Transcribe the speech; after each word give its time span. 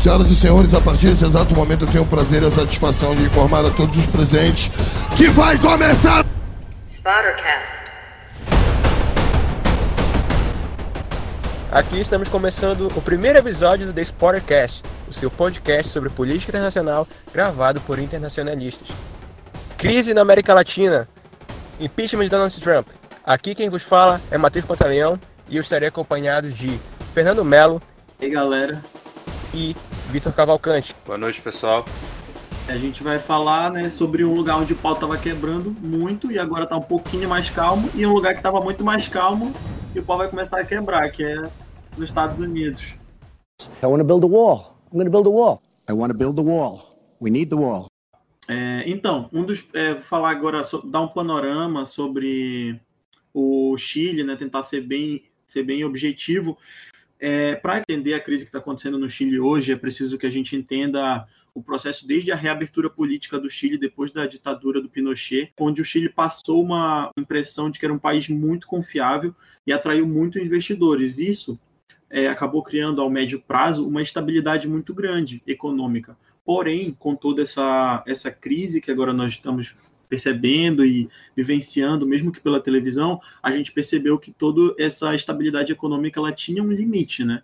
Senhoras 0.00 0.30
e 0.30 0.34
senhores, 0.34 0.72
a 0.72 0.80
partir 0.80 1.08
desse 1.08 1.26
exato 1.26 1.54
momento 1.54 1.84
eu 1.84 1.92
tenho 1.92 2.04
o 2.04 2.06
prazer 2.06 2.42
e 2.42 2.46
a 2.46 2.50
satisfação 2.50 3.14
de 3.14 3.22
informar 3.22 3.66
a 3.66 3.70
todos 3.70 3.98
os 3.98 4.06
presentes 4.06 4.70
que 5.14 5.28
vai 5.28 5.58
começar. 5.58 6.24
Spottercast. 6.88 7.84
Aqui 11.70 12.00
estamos 12.00 12.30
começando 12.30 12.90
o 12.96 13.02
primeiro 13.02 13.40
episódio 13.40 13.86
do 13.86 13.92
The 13.92 14.00
Spottercast, 14.00 14.82
o 15.06 15.12
seu 15.12 15.30
podcast 15.30 15.92
sobre 15.92 16.08
política 16.08 16.50
internacional 16.50 17.06
gravado 17.30 17.78
por 17.82 17.98
internacionalistas. 17.98 18.88
Crise 19.76 20.14
na 20.14 20.22
América 20.22 20.54
Latina. 20.54 21.06
Impeachment 21.78 22.24
de 22.24 22.30
Donald 22.30 22.58
Trump. 22.58 22.88
Aqui 23.22 23.54
quem 23.54 23.68
vos 23.68 23.82
fala 23.82 24.18
é 24.30 24.38
Matheus 24.38 24.64
Pantaleão 24.64 25.20
e 25.46 25.56
eu 25.56 25.60
estarei 25.60 25.88
acompanhado 25.88 26.50
de 26.50 26.80
Fernando 27.12 27.44
Melo. 27.44 27.82
E 28.18 28.24
aí, 28.24 28.30
galera. 28.30 28.82
E 29.52 29.76
Vitor 30.10 30.32
Cavalcante. 30.32 30.94
Boa 31.06 31.16
noite, 31.16 31.40
pessoal. 31.40 31.84
A 32.68 32.76
gente 32.76 33.00
vai 33.00 33.18
falar 33.18 33.70
né, 33.70 33.90
sobre 33.90 34.24
um 34.24 34.34
lugar 34.34 34.56
onde 34.56 34.72
o 34.72 34.76
pau 34.76 34.94
estava 34.94 35.16
quebrando 35.16 35.70
muito 35.70 36.32
e 36.32 36.38
agora 36.38 36.64
está 36.64 36.76
um 36.76 36.82
pouquinho 36.82 37.28
mais 37.28 37.48
calmo, 37.48 37.88
e 37.94 38.04
um 38.04 38.12
lugar 38.12 38.32
que 38.32 38.40
estava 38.40 38.60
muito 38.60 38.84
mais 38.84 39.06
calmo 39.06 39.52
e 39.94 40.00
o 40.00 40.02
pau 40.02 40.18
vai 40.18 40.28
começar 40.28 40.58
a 40.58 40.64
quebrar, 40.64 41.10
que 41.10 41.22
é 41.22 41.48
nos 41.96 42.08
Estados 42.08 42.40
Unidos. 42.40 42.82
I 43.82 43.86
want 43.86 44.00
to 44.00 44.04
build 44.04 44.24
a 44.24 44.28
wall. 44.28 44.76
I'm 44.92 44.98
going 44.98 45.04
to 45.04 45.10
build 45.10 45.28
a 45.28 45.30
wall. 45.30 45.62
I 45.88 45.92
want 45.92 46.10
to 46.10 46.18
build 46.18 46.36
the 46.36 46.42
wall. 46.42 46.80
We 47.20 47.30
need 47.30 47.48
the 47.48 47.56
wall. 47.56 47.86
É, 48.48 48.82
então, 48.86 49.28
um 49.32 49.44
dos, 49.44 49.64
é, 49.72 49.94
vou 49.94 50.02
falar 50.02 50.30
agora, 50.30 50.64
so, 50.64 50.82
dar 50.84 51.02
um 51.02 51.08
panorama 51.08 51.86
sobre 51.86 52.80
o 53.32 53.76
Chile, 53.78 54.24
né, 54.24 54.34
tentar 54.34 54.64
ser 54.64 54.80
bem, 54.80 55.22
ser 55.46 55.62
bem 55.62 55.84
objetivo. 55.84 56.58
É, 57.20 57.54
Para 57.56 57.80
entender 57.80 58.14
a 58.14 58.20
crise 58.20 58.44
que 58.44 58.48
está 58.48 58.58
acontecendo 58.58 58.98
no 58.98 59.10
Chile 59.10 59.38
hoje, 59.38 59.72
é 59.72 59.76
preciso 59.76 60.16
que 60.16 60.26
a 60.26 60.30
gente 60.30 60.56
entenda 60.56 61.26
o 61.52 61.62
processo 61.62 62.06
desde 62.06 62.32
a 62.32 62.36
reabertura 62.36 62.88
política 62.88 63.38
do 63.38 63.50
Chile 63.50 63.76
depois 63.76 64.10
da 64.10 64.26
ditadura 64.26 64.80
do 64.80 64.88
Pinochet, 64.88 65.52
onde 65.58 65.82
o 65.82 65.84
Chile 65.84 66.08
passou 66.08 66.62
uma 66.62 67.10
impressão 67.18 67.70
de 67.70 67.78
que 67.78 67.84
era 67.84 67.92
um 67.92 67.98
país 67.98 68.28
muito 68.28 68.66
confiável 68.66 69.34
e 69.66 69.72
atraiu 69.72 70.06
muitos 70.06 70.40
investidores. 70.40 71.18
Isso 71.18 71.58
é, 72.08 72.26
acabou 72.28 72.62
criando 72.62 73.02
ao 73.02 73.10
médio 73.10 73.40
prazo 73.40 73.86
uma 73.86 74.00
estabilidade 74.00 74.66
muito 74.66 74.94
grande 74.94 75.42
econômica. 75.46 76.16
Porém, 76.44 76.96
com 76.98 77.14
toda 77.14 77.42
essa, 77.42 78.02
essa 78.06 78.30
crise 78.30 78.80
que 78.80 78.90
agora 78.90 79.12
nós 79.12 79.34
estamos 79.34 79.76
percebendo 80.10 80.84
e 80.84 81.08
vivenciando, 81.36 82.04
mesmo 82.04 82.32
que 82.32 82.40
pela 82.40 82.60
televisão, 82.60 83.20
a 83.40 83.52
gente 83.52 83.70
percebeu 83.70 84.18
que 84.18 84.32
toda 84.32 84.74
essa 84.76 85.14
estabilidade 85.14 85.72
econômica 85.72 86.18
ela 86.18 86.32
tinha 86.32 86.62
um 86.62 86.72
limite, 86.72 87.24
né? 87.24 87.42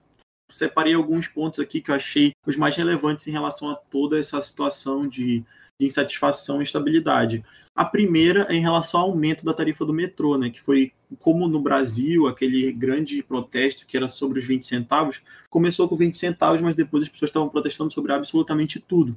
Separei 0.50 0.94
alguns 0.94 1.28
pontos 1.28 1.60
aqui 1.60 1.80
que 1.80 1.90
eu 1.90 1.94
achei 1.94 2.32
os 2.44 2.56
mais 2.56 2.76
relevantes 2.76 3.26
em 3.26 3.32
relação 3.32 3.70
a 3.70 3.76
toda 3.76 4.18
essa 4.18 4.40
situação 4.40 5.08
de, 5.08 5.44
de 5.78 5.86
insatisfação 5.86 6.60
e 6.60 6.64
estabilidade. 6.64 7.44
A 7.74 7.84
primeira 7.84 8.46
é 8.48 8.54
em 8.54 8.60
relação 8.60 9.00
ao 9.00 9.10
aumento 9.10 9.44
da 9.44 9.54
tarifa 9.54 9.84
do 9.84 9.92
metrô, 9.92 10.36
né, 10.36 10.50
que 10.50 10.60
foi 10.60 10.92
como 11.20 11.46
no 11.46 11.60
Brasil, 11.60 12.26
aquele 12.26 12.72
grande 12.72 13.22
protesto 13.22 13.86
que 13.86 13.96
era 13.96 14.08
sobre 14.08 14.40
os 14.40 14.44
20 14.44 14.66
centavos, 14.66 15.22
começou 15.48 15.88
com 15.88 15.94
20 15.94 16.18
centavos, 16.18 16.60
mas 16.62 16.74
depois 16.74 17.04
as 17.04 17.08
pessoas 17.08 17.28
estavam 17.28 17.48
protestando 17.48 17.92
sobre 17.92 18.12
absolutamente 18.12 18.80
tudo. 18.80 19.16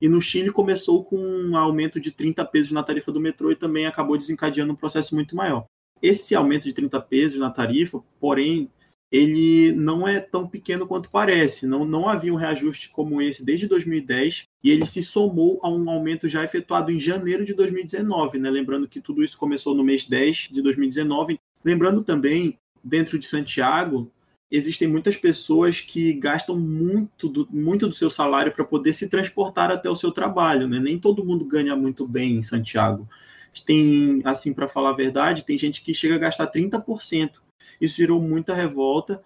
E 0.00 0.08
no 0.08 0.20
Chile 0.22 0.50
começou 0.50 1.04
com 1.04 1.18
um 1.18 1.56
aumento 1.56 2.00
de 2.00 2.10
30 2.10 2.44
pesos 2.44 2.70
na 2.70 2.82
tarifa 2.82 3.10
do 3.10 3.20
metrô 3.20 3.50
e 3.50 3.56
também 3.56 3.86
acabou 3.86 4.16
desencadeando 4.16 4.72
um 4.72 4.76
processo 4.76 5.14
muito 5.14 5.34
maior. 5.34 5.66
Esse 6.00 6.34
aumento 6.34 6.64
de 6.64 6.72
30 6.72 7.00
pesos 7.00 7.38
na 7.38 7.50
tarifa, 7.50 8.00
porém, 8.20 8.70
ele 9.10 9.72
não 9.72 10.06
é 10.06 10.20
tão 10.20 10.46
pequeno 10.46 10.86
quanto 10.86 11.10
parece. 11.10 11.66
Não, 11.66 11.84
não 11.84 12.08
havia 12.08 12.32
um 12.32 12.36
reajuste 12.36 12.90
como 12.90 13.20
esse 13.20 13.44
desde 13.44 13.66
2010 13.66 14.44
e 14.62 14.70
ele 14.70 14.86
se 14.86 15.02
somou 15.02 15.58
a 15.62 15.68
um 15.68 15.88
aumento 15.90 16.28
já 16.28 16.44
efetuado 16.44 16.92
em 16.92 17.00
janeiro 17.00 17.44
de 17.44 17.54
2019, 17.54 18.38
né? 18.38 18.50
Lembrando 18.50 18.86
que 18.86 19.00
tudo 19.00 19.24
isso 19.24 19.38
começou 19.38 19.74
no 19.74 19.82
mês 19.82 20.04
10 20.06 20.50
de 20.52 20.62
2019. 20.62 21.40
Lembrando 21.64 22.04
também, 22.04 22.58
dentro 22.84 23.18
de 23.18 23.26
Santiago, 23.26 24.12
existem 24.50 24.88
muitas 24.88 25.16
pessoas 25.16 25.80
que 25.80 26.12
gastam 26.14 26.58
muito 26.58 27.28
do, 27.28 27.48
muito 27.50 27.86
do 27.86 27.94
seu 27.94 28.08
salário 28.10 28.52
para 28.52 28.64
poder 28.64 28.92
se 28.92 29.08
transportar 29.08 29.70
até 29.70 29.90
o 29.90 29.96
seu 29.96 30.10
trabalho, 30.10 30.66
né? 30.66 30.78
Nem 30.80 30.98
todo 30.98 31.24
mundo 31.24 31.44
ganha 31.44 31.76
muito 31.76 32.06
bem 32.06 32.36
em 32.36 32.42
Santiago. 32.42 33.08
Tem, 33.66 34.22
assim, 34.24 34.52
para 34.52 34.68
falar 34.68 34.90
a 34.90 34.96
verdade, 34.96 35.44
tem 35.44 35.58
gente 35.58 35.82
que 35.82 35.92
chega 35.94 36.14
a 36.14 36.18
gastar 36.18 36.50
30%. 36.50 37.40
Isso 37.80 37.96
gerou 37.96 38.20
muita 38.20 38.54
revolta 38.54 39.22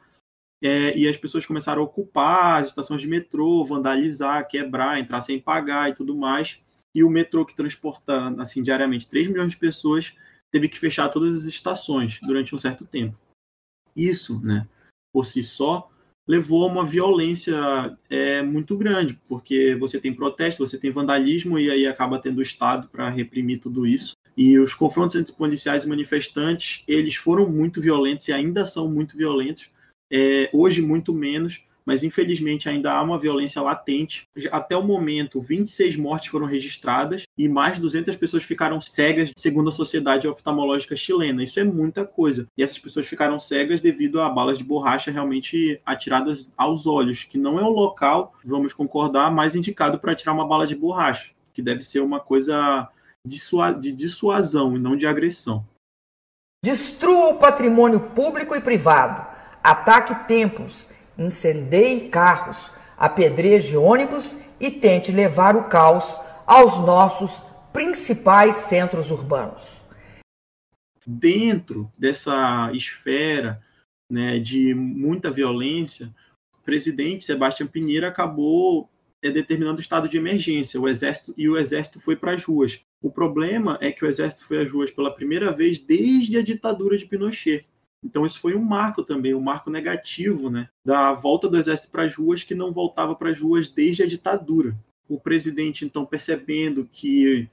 é, 0.63 0.97
e 0.97 1.09
as 1.09 1.17
pessoas 1.17 1.45
começaram 1.45 1.83
a 1.83 1.85
ocupar 1.85 2.63
as 2.63 2.69
estações 2.69 3.01
de 3.01 3.09
metrô, 3.09 3.65
vandalizar, 3.65 4.47
quebrar, 4.47 4.99
entrar 4.99 5.21
sem 5.21 5.41
pagar 5.41 5.91
e 5.91 5.95
tudo 5.95 6.17
mais. 6.17 6.59
E 6.95 7.03
o 7.03 7.11
metrô 7.11 7.45
que 7.45 7.57
transporta 7.57 8.29
assim 8.41 8.63
diariamente 8.63 9.09
3 9.09 9.29
milhões 9.29 9.53
de 9.53 9.59
pessoas 9.59 10.15
teve 10.51 10.69
que 10.69 10.79
fechar 10.79 11.09
todas 11.09 11.35
as 11.35 11.45
estações 11.45 12.21
durante 12.23 12.55
um 12.55 12.59
certo 12.59 12.85
tempo. 12.85 13.19
Isso, 13.97 14.41
né, 14.41 14.69
por 15.13 15.27
si 15.27 15.43
só, 15.43 15.89
levou 16.27 16.65
a 16.65 16.69
uma 16.69 16.85
violência 16.85 17.57
é, 18.09 18.43
muito 18.43 18.77
grande, 18.77 19.19
porque 19.29 19.75
você 19.75 20.01
tem 20.01 20.15
protesto, 20.15 20.65
você 20.67 20.79
tem 20.79 20.91
vandalismo 20.91 21.59
e 21.59 21.71
aí 21.71 21.87
acaba 21.87 22.19
tendo 22.19 22.39
o 22.39 22.43
Estado 22.43 22.89
para 22.89 23.09
reprimir 23.09 23.61
tudo 23.61 23.87
isso. 23.87 24.15
E 24.37 24.59
os 24.59 24.73
confrontos 24.73 25.17
entre 25.17 25.35
policiais 25.35 25.85
e 25.85 25.89
manifestantes, 25.89 26.83
eles 26.89 27.17
foram 27.17 27.49
muito 27.49 27.81
violentos 27.81 28.29
e 28.29 28.33
ainda 28.33 28.65
são 28.65 28.89
muito 28.89 29.17
violentos. 29.17 29.69
É, 30.11 30.49
hoje, 30.53 30.81
muito 30.81 31.13
menos, 31.13 31.63
mas 31.85 32.03
infelizmente 32.05 32.69
ainda 32.69 32.93
há 32.93 33.03
uma 33.03 33.19
violência 33.19 33.61
latente. 33.63 34.27
Até 34.51 34.77
o 34.77 34.83
momento, 34.83 35.41
26 35.41 35.97
mortes 35.97 36.31
foram 36.31 36.47
registradas 36.47 37.25
e 37.37 37.49
mais 37.49 37.77
de 37.77 37.81
200 37.81 38.17
pessoas 38.17 38.45
ficaram 38.45 38.81
cegas, 38.81 39.31
segundo 39.37 39.69
a 39.69 39.73
Sociedade 39.73 40.29
Oftalmológica 40.29 40.97
Chilena. 40.97 41.43
Isso 41.43 41.61
é 41.61 41.65
muita 41.65 42.05
coisa. 42.05 42.47
E 42.57 42.63
essas 42.63 42.79
pessoas 42.79 43.07
ficaram 43.07 43.41
cegas 43.41 43.81
devido 43.81 44.21
a 44.21 44.29
balas 44.29 44.59
de 44.59 44.65
borracha 44.65 45.11
realmente 45.11 45.81
atiradas 45.85 46.49
aos 46.57 46.87
olhos, 46.87 47.25
que 47.25 47.39
não 47.39 47.59
é 47.59 47.63
o 47.63 47.71
local, 47.71 48.35
vamos 48.45 48.73
concordar, 48.73 49.31
mais 49.31 49.57
indicado 49.57 49.99
para 49.99 50.13
atirar 50.13 50.35
uma 50.35 50.47
bala 50.47 50.67
de 50.67 50.75
borracha, 50.75 51.31
que 51.53 51.63
deve 51.63 51.83
ser 51.83 52.01
uma 52.01 52.21
coisa 52.21 52.89
de 53.25 53.93
dissuasão 53.93 54.75
e 54.77 54.79
não 54.79 54.97
de 54.97 55.07
agressão. 55.07 55.65
Destrua 56.65 57.29
o 57.29 57.39
patrimônio 57.39 58.01
público 58.01 58.55
e 58.55 58.61
privado, 58.61 59.27
ataque 59.63 60.27
templos, 60.27 60.89
incendeie 61.27 62.09
carros, 62.09 62.71
apedreje 62.97 63.77
ônibus 63.77 64.37
e 64.61 64.71
tente 64.71 65.11
levar 65.11 65.57
o 65.57 65.65
caos 65.65 66.05
aos 66.47 66.79
nossos 66.79 67.43
principais 67.73 68.57
centros 68.57 69.11
urbanos. 69.11 69.63
Dentro 71.07 71.91
dessa 71.99 72.71
esfera 72.75 73.61
né, 74.09 74.39
de 74.39 74.75
muita 74.75 75.31
violência, 75.31 76.15
o 76.61 76.63
presidente 76.63 77.25
Sebastião 77.25 77.67
Pinheiro 77.67 78.07
acabou 78.07 78.89
é, 79.23 79.31
determinando 79.31 79.79
o 79.79 79.81
estado 79.81 80.09
de 80.09 80.17
emergência, 80.17 80.81
o 80.81 80.89
exército 80.89 81.33
e 81.37 81.49
o 81.49 81.57
exército 81.57 82.01
foi 82.01 82.17
para 82.17 82.35
as 82.35 82.45
ruas. 82.45 82.81
O 83.01 83.11
problema 83.11 83.79
é 83.81 83.91
que 83.91 84.05
o 84.05 84.09
exército 84.09 84.45
foi 84.45 84.63
às 84.63 84.71
ruas 84.71 84.91
pela 84.91 85.15
primeira 85.15 85.51
vez 85.51 85.81
desde 85.81 86.37
a 86.37 86.43
ditadura 86.43 86.97
de 86.97 87.07
Pinochet. 87.07 87.65
Então 88.05 88.27
isso 88.27 88.41
foi 88.41 88.55
um 88.55 88.63
marco 88.63 89.03
também, 89.03 89.35
um 89.35 89.41
marco 89.41 89.71
negativo, 89.71 90.51
né, 90.51 90.69
da 90.85 91.13
volta 91.13 91.49
do 91.49 91.57
exército 91.57 91.91
para 91.91 92.05
as 92.05 92.15
ruas 92.15 92.43
que 92.43 92.55
não 92.55 92.73
voltava 92.73 93.15
para 93.15 93.31
as 93.31 93.41
ruas 93.41 93.69
desde 93.69 94.03
a 94.03 94.07
ditadura. 94.07 94.77
O 95.09 95.21
presidente 95.21 95.85
então 95.85 96.05
percebendo 96.05 96.89
que 96.91 97.49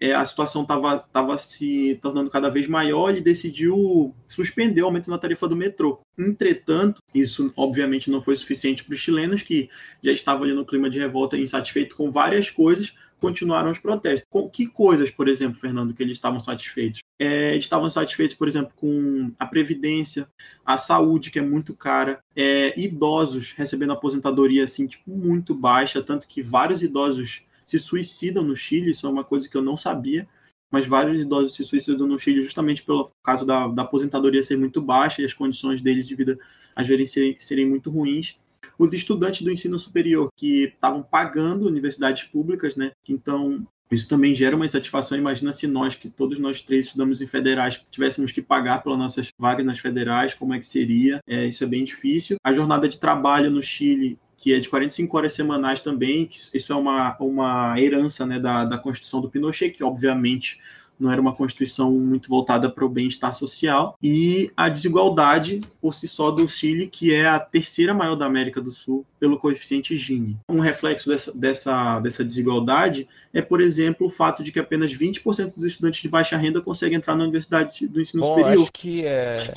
é, 0.00 0.14
a 0.14 0.24
situação 0.24 0.62
estava 0.62 1.36
se 1.36 1.98
tornando 2.00 2.30
cada 2.30 2.48
vez 2.48 2.66
maior, 2.66 3.10
ele 3.10 3.20
decidiu 3.20 4.14
suspender 4.26 4.80
o 4.80 4.86
aumento 4.86 5.10
na 5.10 5.18
tarifa 5.18 5.46
do 5.46 5.54
metrô. 5.54 6.00
Entretanto, 6.18 7.02
isso 7.14 7.52
obviamente 7.54 8.10
não 8.10 8.22
foi 8.22 8.34
suficiente 8.34 8.82
para 8.82 8.94
os 8.94 8.98
chilenos, 8.98 9.42
que 9.42 9.68
já 10.02 10.10
estavam 10.10 10.44
ali 10.44 10.54
no 10.54 10.64
clima 10.64 10.88
de 10.88 10.98
revolta 10.98 11.36
insatisfeito 11.36 11.94
com 11.96 12.10
várias 12.10 12.48
coisas, 12.48 12.94
continuaram 13.20 13.70
os 13.70 13.78
protestos. 13.78 14.26
Com 14.28 14.48
que 14.48 14.66
coisas, 14.66 15.10
por 15.10 15.28
exemplo, 15.28 15.60
Fernando, 15.60 15.94
que 15.94 16.02
eles 16.02 16.16
estavam 16.16 16.40
satisfeitos? 16.40 17.00
É, 17.18 17.52
eles 17.52 17.66
estavam 17.66 17.88
satisfeitos, 17.90 18.34
por 18.34 18.48
exemplo, 18.48 18.72
com 18.74 19.30
a 19.38 19.46
previdência, 19.46 20.26
a 20.64 20.78
saúde, 20.78 21.30
que 21.30 21.38
é 21.38 21.42
muito 21.42 21.74
cara, 21.74 22.18
é, 22.34 22.78
idosos 22.80 23.52
recebendo 23.52 23.92
aposentadoria 23.92 24.64
assim, 24.64 24.86
tipo, 24.86 25.10
muito 25.10 25.54
baixa, 25.54 26.02
tanto 26.02 26.26
que 26.26 26.42
vários 26.42 26.82
idosos 26.82 27.42
se 27.66 27.78
suicidam 27.78 28.42
no 28.42 28.56
Chile, 28.56 28.90
isso 28.90 29.06
é 29.06 29.10
uma 29.10 29.22
coisa 29.22 29.48
que 29.48 29.56
eu 29.56 29.62
não 29.62 29.76
sabia, 29.76 30.26
mas 30.70 30.86
vários 30.86 31.20
idosos 31.20 31.54
se 31.54 31.64
suicidam 31.64 32.06
no 32.06 32.18
Chile 32.18 32.42
justamente 32.42 32.82
pelo 32.82 33.10
caso 33.22 33.44
da, 33.44 33.68
da 33.68 33.82
aposentadoria 33.82 34.42
ser 34.42 34.56
muito 34.56 34.80
baixa 34.80 35.20
e 35.20 35.24
as 35.24 35.34
condições 35.34 35.82
deles 35.82 36.08
de 36.08 36.14
vida 36.14 36.38
às 36.74 36.88
vezes 36.88 37.12
serem, 37.12 37.36
serem 37.38 37.66
muito 37.66 37.90
ruins 37.90 38.38
os 38.78 38.92
estudantes 38.92 39.42
do 39.42 39.50
ensino 39.50 39.78
superior 39.78 40.30
que 40.36 40.64
estavam 40.64 41.02
pagando 41.02 41.66
universidades 41.66 42.24
públicas, 42.24 42.76
né? 42.76 42.92
Então, 43.08 43.66
isso 43.90 44.08
também 44.08 44.34
gera 44.34 44.54
uma 44.54 44.66
insatisfação. 44.66 45.18
Imagina 45.18 45.52
se 45.52 45.66
nós, 45.66 45.94
que 45.94 46.08
todos 46.08 46.38
nós 46.38 46.62
três 46.62 46.86
estudamos 46.86 47.20
em 47.20 47.26
federais, 47.26 47.80
tivéssemos 47.90 48.30
que 48.30 48.40
pagar 48.40 48.82
pelas 48.82 48.98
nossas 48.98 49.28
vagas 49.38 49.66
nas 49.66 49.78
federais, 49.78 50.34
como 50.34 50.54
é 50.54 50.60
que 50.60 50.66
seria? 50.66 51.20
É, 51.26 51.46
isso 51.46 51.64
é 51.64 51.66
bem 51.66 51.84
difícil. 51.84 52.36
A 52.42 52.52
jornada 52.52 52.88
de 52.88 52.98
trabalho 52.98 53.50
no 53.50 53.62
Chile 53.62 54.18
que 54.40 54.54
é 54.54 54.58
de 54.58 54.70
45 54.70 55.14
horas 55.18 55.34
semanais 55.34 55.82
também, 55.82 56.24
que 56.24 56.38
isso 56.54 56.72
é 56.72 56.74
uma, 56.74 57.14
uma 57.20 57.78
herança 57.78 58.24
né, 58.24 58.40
da, 58.40 58.64
da 58.64 58.78
Constituição 58.78 59.20
do 59.20 59.28
Pinochet, 59.28 59.70
que 59.70 59.84
obviamente 59.84 60.58
não 61.02 61.10
era 61.10 61.20
uma 61.20 61.34
constituição 61.34 61.90
muito 61.92 62.28
voltada 62.28 62.70
para 62.70 62.84
o 62.84 62.88
bem-estar 62.88 63.32
social, 63.34 63.96
e 64.02 64.50
a 64.56 64.68
desigualdade 64.68 65.60
por 65.80 65.94
si 65.94 66.06
só 66.06 66.30
do 66.30 66.48
Chile, 66.48 66.86
que 66.86 67.14
é 67.14 67.26
a 67.26 67.40
terceira 67.40 67.94
maior 67.94 68.14
da 68.14 68.26
América 68.26 68.60
do 68.60 68.70
Sul 68.70 69.04
pelo 69.18 69.38
coeficiente 69.38 69.96
Gini. 69.96 70.38
Um 70.48 70.60
reflexo 70.60 71.08
dessa, 71.08 71.32
dessa, 71.32 72.00
dessa 72.00 72.24
desigualdade 72.24 73.08
é, 73.32 73.40
por 73.40 73.60
exemplo, 73.60 74.06
o 74.06 74.10
fato 74.10 74.42
de 74.42 74.52
que 74.52 74.58
apenas 74.58 74.92
20% 74.92 75.54
dos 75.54 75.64
estudantes 75.64 76.02
de 76.02 76.08
baixa 76.08 76.36
renda 76.36 76.60
conseguem 76.60 76.98
entrar 76.98 77.16
na 77.16 77.24
universidade 77.24 77.86
do 77.86 78.00
ensino 78.00 78.22
Bom, 78.22 78.34
superior. 78.34 78.62
acho 78.62 78.72
que 78.72 79.06
é 79.06 79.54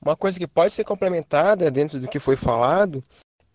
uma 0.00 0.16
coisa 0.16 0.38
que 0.38 0.46
pode 0.46 0.72
ser 0.72 0.84
complementada 0.84 1.70
dentro 1.70 1.98
do 1.98 2.08
que 2.08 2.18
foi 2.18 2.36
falado 2.36 3.02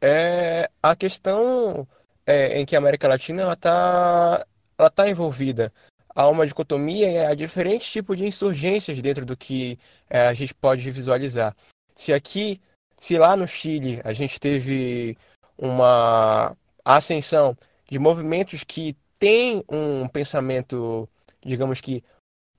é 0.01 0.69
a 0.81 0.95
questão 0.95 1.87
é, 2.25 2.59
em 2.59 2.65
que 2.65 2.75
a 2.75 2.79
América 2.79 3.07
Latina 3.07 3.41
ela 3.41 3.53
está 3.53 4.45
ela 4.77 4.89
tá 4.89 5.09
envolvida 5.09 5.71
há 6.15 6.27
uma 6.29 6.45
dicotomia 6.45 7.11
e 7.11 7.17
há 7.19 7.33
diferentes 7.33 7.91
tipos 7.91 8.17
de 8.17 8.25
insurgências 8.25 9.01
dentro 9.01 9.25
do 9.25 9.35
que 9.35 9.79
é, 10.09 10.27
a 10.27 10.33
gente 10.33 10.53
pode 10.53 10.89
visualizar. 10.91 11.55
Se 11.95 12.13
aqui, 12.13 12.61
se 12.97 13.17
lá 13.17 13.35
no 13.35 13.47
Chile 13.47 14.01
a 14.03 14.13
gente 14.13 14.39
teve 14.39 15.17
uma 15.57 16.55
ascensão 16.83 17.57
de 17.89 17.99
movimentos 17.99 18.63
que 18.63 18.95
têm 19.19 19.63
um 19.69 20.07
pensamento, 20.07 21.07
digamos 21.43 21.79
que, 21.79 22.03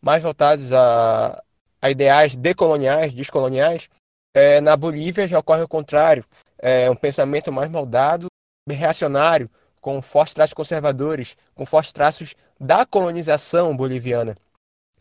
mais 0.00 0.23
voltados 0.23 0.73
a, 0.73 1.43
a 1.81 1.91
ideais 1.91 2.37
decoloniais, 2.37 3.12
descoloniais, 3.12 3.89
é, 4.35 4.61
na 4.61 4.77
Bolívia 4.77 5.29
já 5.29 5.39
ocorre 5.39 5.62
o 5.62 5.69
contrário. 5.69 6.25
É 6.59 6.91
um 6.91 6.97
pensamento 6.97 7.53
mais 7.53 7.71
moldado, 7.71 8.27
reacionário, 8.69 9.50
com 9.85 10.01
fortes 10.01 10.33
traços 10.33 10.55
conservadores, 10.55 11.37
com 11.55 11.67
fortes 11.67 11.93
traços 11.93 12.35
da 12.59 12.87
colonização 12.87 13.77
boliviana. 13.77 14.35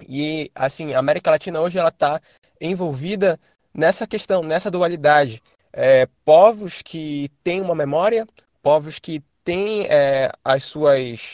E 0.09 0.51
assim, 0.53 0.93
a 0.93 0.99
América 0.99 1.31
Latina 1.31 1.61
hoje 1.61 1.79
ela 1.79 1.87
está 1.87 2.19
envolvida 2.59 3.39
nessa 3.73 4.05
questão, 4.05 4.43
nessa 4.43 4.69
dualidade. 4.69 5.41
É, 5.71 6.05
povos 6.25 6.81
que 6.81 7.31
têm 7.45 7.61
uma 7.61 7.73
memória, 7.73 8.27
povos 8.61 8.99
que 8.99 9.23
têm 9.45 9.85
é, 9.85 10.29
as 10.43 10.65
suas 10.65 11.31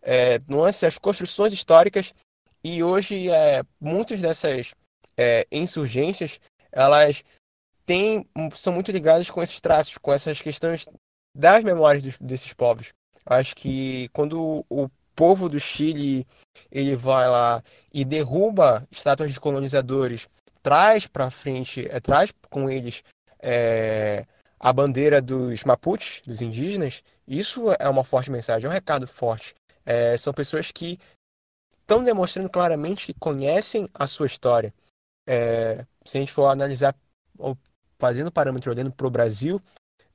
é, 0.00 0.40
nuances, 0.48 0.84
as 0.84 0.96
construções 0.96 1.52
históricas, 1.52 2.14
e 2.64 2.82
hoje 2.82 3.30
é, 3.30 3.62
muitas 3.78 4.22
dessas 4.22 4.72
é, 5.14 5.46
insurgências 5.52 6.40
elas 6.72 7.22
têm, 7.84 8.26
são 8.54 8.72
muito 8.72 8.90
ligadas 8.90 9.28
com 9.28 9.42
esses 9.42 9.60
traços, 9.60 9.98
com 9.98 10.10
essas 10.10 10.40
questões 10.40 10.86
das 11.38 11.62
memórias 11.62 12.02
dos, 12.02 12.18
desses 12.18 12.52
povos. 12.52 12.92
Acho 13.24 13.54
que 13.54 14.08
quando 14.08 14.66
o 14.68 14.90
povo 15.14 15.48
do 15.48 15.60
Chile 15.60 16.26
ele 16.70 16.96
vai 16.96 17.28
lá 17.28 17.62
e 17.94 18.04
derruba 18.04 18.86
estátuas 18.90 19.32
de 19.32 19.38
colonizadores, 19.38 20.28
traz 20.62 21.06
para 21.06 21.30
frente, 21.30 21.86
é, 21.88 22.00
traz 22.00 22.32
com 22.50 22.68
eles 22.68 23.04
é, 23.38 24.26
a 24.58 24.72
bandeira 24.72 25.22
dos 25.22 25.62
Mapuches, 25.62 26.22
dos 26.26 26.40
indígenas, 26.40 27.04
isso 27.26 27.66
é 27.78 27.88
uma 27.88 28.02
forte 28.02 28.30
mensagem, 28.32 28.66
é 28.66 28.68
um 28.68 28.72
recado 28.72 29.06
forte. 29.06 29.54
É, 29.86 30.16
são 30.16 30.32
pessoas 30.34 30.72
que 30.72 30.98
estão 31.80 32.02
demonstrando 32.02 32.50
claramente 32.50 33.06
que 33.06 33.14
conhecem 33.14 33.88
a 33.94 34.06
sua 34.06 34.26
história. 34.26 34.74
É, 35.26 35.86
se 36.04 36.16
a 36.16 36.20
gente 36.20 36.32
for 36.32 36.48
analisar, 36.48 36.96
fazendo 37.98 38.32
parâmetro 38.32 38.72
olhando 38.72 38.90
para 38.90 39.06
o 39.06 39.10
Brasil, 39.10 39.62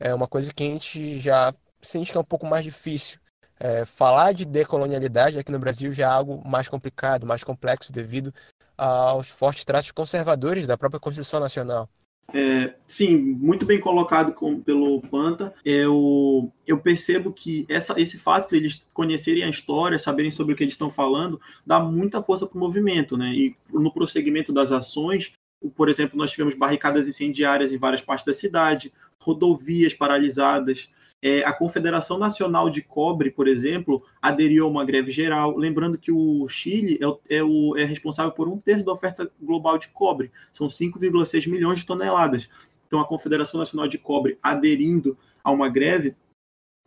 é 0.03 0.13
uma 0.13 0.27
coisa 0.27 0.53
que 0.53 0.61
a 0.61 0.67
gente 0.67 1.19
já 1.21 1.53
sente 1.81 2.11
que 2.11 2.17
é 2.17 2.21
um 2.21 2.25
pouco 2.25 2.45
mais 2.45 2.65
difícil. 2.65 3.17
É, 3.57 3.85
falar 3.85 4.33
de 4.33 4.43
decolonialidade 4.43 5.39
aqui 5.39 5.51
no 5.51 5.59
Brasil 5.59 5.93
já 5.93 6.03
é 6.03 6.07
algo 6.07 6.45
mais 6.45 6.67
complicado, 6.67 7.25
mais 7.25 7.43
complexo, 7.43 7.93
devido 7.93 8.33
aos 8.77 9.29
fortes 9.29 9.63
traços 9.63 9.91
conservadores 9.91 10.67
da 10.67 10.77
própria 10.77 10.99
Constituição 10.99 11.39
Nacional. 11.39 11.87
É, 12.33 12.73
sim, 12.85 13.15
muito 13.17 13.65
bem 13.65 13.79
colocado 13.79 14.33
com, 14.33 14.59
pelo 14.59 15.01
Panta. 15.03 15.53
Eu, 15.63 16.51
eu 16.67 16.79
percebo 16.79 17.31
que 17.31 17.65
essa, 17.69 17.97
esse 17.99 18.17
fato 18.17 18.49
de 18.49 18.57
eles 18.57 18.85
conhecerem 18.93 19.43
a 19.43 19.49
história, 19.49 19.99
saberem 19.99 20.31
sobre 20.31 20.53
o 20.53 20.57
que 20.57 20.63
eles 20.63 20.73
estão 20.73 20.89
falando, 20.89 21.39
dá 21.65 21.79
muita 21.79 22.23
força 22.23 22.45
para 22.45 22.57
o 22.57 22.59
movimento, 22.59 23.15
né? 23.15 23.27
E 23.33 23.55
no 23.71 23.93
prosseguimento 23.93 24.51
das 24.51 24.71
ações, 24.71 25.31
por 25.69 25.89
exemplo, 25.89 26.17
nós 26.17 26.31
tivemos 26.31 26.55
barricadas 26.55 27.07
incendiárias 27.07 27.71
em 27.71 27.77
várias 27.77 28.01
partes 28.01 28.25
da 28.25 28.33
cidade, 28.33 28.93
rodovias 29.19 29.93
paralisadas, 29.93 30.89
é, 31.25 31.41
a 31.45 31.53
Confederação 31.53 32.17
Nacional 32.17 32.69
de 32.69 32.81
Cobre, 32.81 33.31
por 33.31 33.47
exemplo, 33.47 34.03
aderiu 34.21 34.65
a 34.65 34.67
uma 34.67 34.83
greve 34.83 35.09
geral. 35.09 35.55
Lembrando 35.55 35.97
que 35.97 36.11
o 36.11 36.45
Chile 36.49 36.99
é, 37.01 37.37
é, 37.37 37.41
o, 37.43 37.77
é 37.77 37.85
responsável 37.85 38.33
por 38.33 38.49
um 38.49 38.57
terço 38.57 38.83
da 38.83 38.91
oferta 38.91 39.31
global 39.41 39.77
de 39.77 39.87
cobre, 39.87 40.29
são 40.51 40.67
5,6 40.67 41.49
milhões 41.49 41.79
de 41.79 41.85
toneladas. 41.85 42.49
Então, 42.85 42.99
a 42.99 43.07
Confederação 43.07 43.57
Nacional 43.57 43.87
de 43.87 43.97
Cobre 43.97 44.37
aderindo 44.43 45.17
a 45.41 45.49
uma 45.49 45.69
greve 45.69 46.13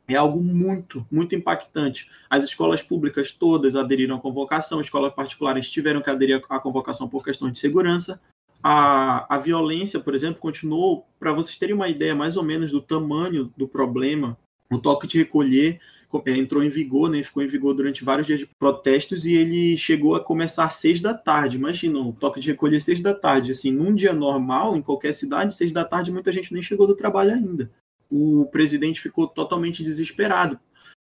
é 0.07 0.17
algo 0.17 0.39
muito, 0.39 1.05
muito 1.11 1.35
impactante. 1.35 2.07
As 2.29 2.45
escolas 2.45 2.83
públicas 2.83 3.33
todas 3.33 3.75
aderiram 3.75 4.17
à 4.17 4.21
convocação, 4.21 4.83
escolas 4.83 5.15
particulares 5.15 5.71
tiveram 5.71 6.03
que 6.03 6.11
aderir 6.11 6.45
à 6.51 6.61
convocação 6.61 7.09
por 7.09 7.25
questão 7.25 7.51
de 7.51 7.59
segurança 7.59 8.21
a, 8.63 9.35
a 9.35 9.39
violência, 9.39 10.01
por 10.01 10.15
exemplo, 10.15 10.41
continuou, 10.41 11.07
para 11.19 11.33
vocês 11.33 11.57
terem 11.59 11.75
uma 11.75 11.89
ideia 11.89 12.15
mais 12.15 12.37
ou 12.37 12.43
menos 12.43 12.71
do 12.73 12.81
tamanho 12.81 13.53
do 13.57 13.69
problema, 13.69 14.37
o 14.71 14.79
toque 14.79 15.07
de 15.07 15.19
recolher 15.19 15.81
é, 16.25 16.37
entrou 16.37 16.63
em 16.63 16.69
vigor, 16.69 17.11
né, 17.11 17.23
ficou 17.23 17.43
em 17.43 17.47
vigor 17.47 17.75
durante 17.75 18.05
vários 18.05 18.27
dias 18.27 18.41
de 18.41 18.49
protestos 18.59 19.27
e 19.27 19.35
ele 19.35 19.77
chegou 19.77 20.15
a 20.15 20.21
começar 20.21 20.65
às 20.65 20.77
seis 20.77 21.01
da 21.01 21.13
tarde. 21.13 21.57
Imagina, 21.57 21.99
o 21.99 22.13
toque 22.13 22.41
de 22.41 22.51
recolher 22.51 22.81
seis 22.81 23.01
da 23.01 23.15
tarde. 23.15 23.53
Assim, 23.53 23.71
num 23.71 23.95
dia 23.95 24.13
normal, 24.13 24.77
em 24.77 24.83
qualquer 24.83 25.13
cidade, 25.13 25.55
seis 25.55 25.73
da 25.73 25.85
tarde, 25.85 26.13
muita 26.13 26.33
gente 26.33 26.53
nem 26.53 26.63
chegou 26.63 26.87
do 26.87 26.97
trabalho 26.97 27.33
ainda. 27.33 27.71
O 28.11 28.47
presidente 28.47 29.01
ficou 29.01 29.27
totalmente 29.27 29.83
desesperado, 29.83 30.59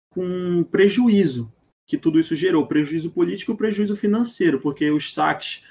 com 0.10 0.64
prejuízo 0.64 1.52
que 1.88 1.98
tudo 1.98 2.20
isso 2.20 2.36
gerou, 2.36 2.66
prejuízo 2.66 3.12
político 3.12 3.52
e 3.52 3.58
prejuízo 3.58 3.96
financeiro, 3.96 4.60
porque 4.60 4.90
os 4.90 5.14
saques 5.14 5.62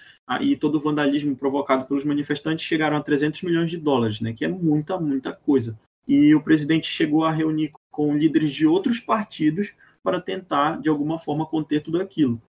e 0.41 0.57
todo 0.57 0.77
o 0.77 0.81
vandalismo 0.81 1.37
provocado 1.37 1.85
pelos 1.85 2.05
manifestantes 2.05 2.65
chegaram 2.65 2.97
a 2.97 3.03
300 3.03 3.43
milhões 3.43 3.71
de 3.71 3.77
dólares, 3.77 4.21
né, 4.21 4.33
que 4.33 4.45
é 4.45 4.49
muita, 4.49 4.99
muita 4.99 5.33
coisa. 5.33 5.79
E 6.07 6.35
o 6.35 6.43
presidente 6.43 6.87
chegou 6.87 7.25
a 7.25 7.31
reunir 7.31 7.73
com 7.91 8.17
líderes 8.17 8.51
de 8.51 8.67
outros 8.67 9.01
partidos 9.01 9.73
para 10.03 10.21
tentar, 10.21 10.81
de 10.81 10.89
alguma 10.89 11.19
forma, 11.19 11.47
conter 11.47 11.83
tudo 11.83 12.01
aquilo. 12.01 12.41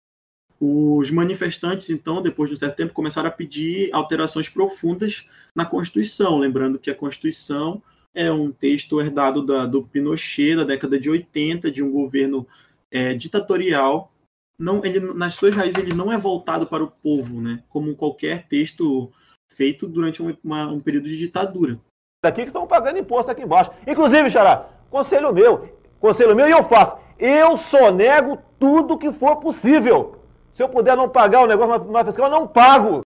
Os 0.59 1.11
manifestantes, 1.11 1.89
então, 1.89 2.21
depois 2.21 2.49
de 2.49 2.55
um 2.55 2.59
certo 2.59 2.75
tempo, 2.75 2.93
começaram 2.93 3.27
a 3.27 3.31
pedir 3.31 3.89
alterações 3.93 4.49
profundas 4.49 5.25
na 5.53 5.65
Constituição, 5.65 6.37
lembrando 6.37 6.79
que 6.79 6.89
a 6.89 6.95
Constituição 6.95 7.81
é 8.13 8.31
um 8.31 8.51
texto 8.51 8.99
herdado 9.01 9.45
da, 9.45 9.65
do 9.65 9.83
Pinochet, 9.83 10.55
da 10.55 10.63
década 10.63 10.97
de 10.97 11.09
80, 11.09 11.69
de 11.69 11.83
um 11.83 11.91
governo 11.91 12.47
é, 12.89 13.13
ditatorial 13.13 14.11
não, 14.57 14.83
ele, 14.83 14.99
nas 15.13 15.35
suas 15.35 15.55
raízes 15.55 15.77
ele 15.77 15.93
não 15.93 16.11
é 16.11 16.17
voltado 16.17 16.65
para 16.65 16.83
o 16.83 16.91
povo, 16.91 17.41
né? 17.41 17.63
Como 17.69 17.95
qualquer 17.95 18.47
texto 18.47 19.11
feito 19.47 19.87
durante 19.87 20.21
um, 20.23 20.35
uma, 20.43 20.67
um 20.67 20.79
período 20.79 21.07
de 21.07 21.17
ditadura. 21.17 21.79
Daqui 22.23 22.41
que 22.41 22.47
estão 22.47 22.65
pagando 22.65 22.99
imposto 22.99 23.31
aqui 23.31 23.43
embaixo. 23.43 23.71
Inclusive, 23.85 24.29
Xará, 24.29 24.67
conselho 24.89 25.33
meu, 25.33 25.69
conselho 25.99 26.35
meu 26.35 26.47
e 26.47 26.51
eu 26.51 26.63
faço. 26.63 26.97
Eu 27.19 27.57
só 27.57 27.91
nego 27.91 28.39
tudo 28.59 28.97
que 28.97 29.11
for 29.11 29.37
possível. 29.37 30.19
Se 30.53 30.63
eu 30.63 30.69
puder 30.69 30.95
não 30.95 31.09
pagar 31.09 31.43
o 31.43 31.47
negócio 31.47 31.91
na 31.91 32.05
fiscal, 32.05 32.25
eu 32.25 32.31
não 32.31 32.47
pago. 32.47 33.04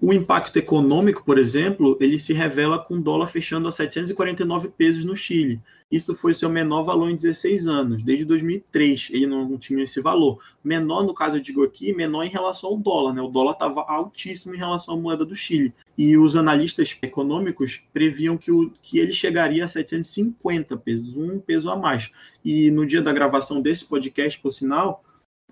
O 0.00 0.12
impacto 0.12 0.56
econômico, 0.56 1.24
por 1.24 1.38
exemplo, 1.38 1.96
ele 2.00 2.18
se 2.18 2.32
revela 2.32 2.78
com 2.78 2.94
o 2.94 3.00
dólar 3.00 3.26
fechando 3.26 3.66
a 3.66 3.72
749 3.72 4.68
pesos 4.68 5.04
no 5.04 5.16
Chile. 5.16 5.60
Isso 5.90 6.14
foi 6.14 6.34
seu 6.34 6.48
menor 6.48 6.84
valor 6.84 7.10
em 7.10 7.16
16 7.16 7.66
anos. 7.66 8.02
Desde 8.04 8.24
2003 8.24 9.08
ele 9.10 9.26
não, 9.26 9.58
tinha 9.58 9.82
esse 9.82 10.00
valor. 10.00 10.38
Menor, 10.62 11.04
no 11.04 11.14
caso 11.14 11.36
eu 11.36 11.40
digo 11.40 11.64
aqui, 11.64 11.92
menor 11.92 12.24
em 12.24 12.28
relação 12.28 12.70
ao 12.70 12.76
dólar. 12.76 13.14
Né? 13.14 13.22
O 13.22 13.28
dólar 13.28 13.52
estava 13.52 13.80
altíssimo 13.88 14.54
em 14.54 14.58
relação 14.58 14.94
à 14.94 14.96
moeda 14.96 15.24
do 15.24 15.34
Chile. 15.34 15.74
E 15.96 16.16
os 16.16 16.36
analistas 16.36 16.96
econômicos 17.02 17.80
previam 17.92 18.36
que, 18.36 18.52
o, 18.52 18.70
que 18.82 18.98
ele 18.98 19.12
chegaria 19.12 19.64
a 19.64 19.68
750 19.68 20.76
pesos, 20.76 21.16
um 21.16 21.40
peso 21.40 21.70
a 21.70 21.76
mais. 21.76 22.10
E 22.44 22.70
no 22.70 22.86
dia 22.86 23.02
da 23.02 23.12
gravação 23.12 23.60
desse 23.60 23.84
podcast, 23.84 24.38
por 24.38 24.52
sinal, 24.52 25.02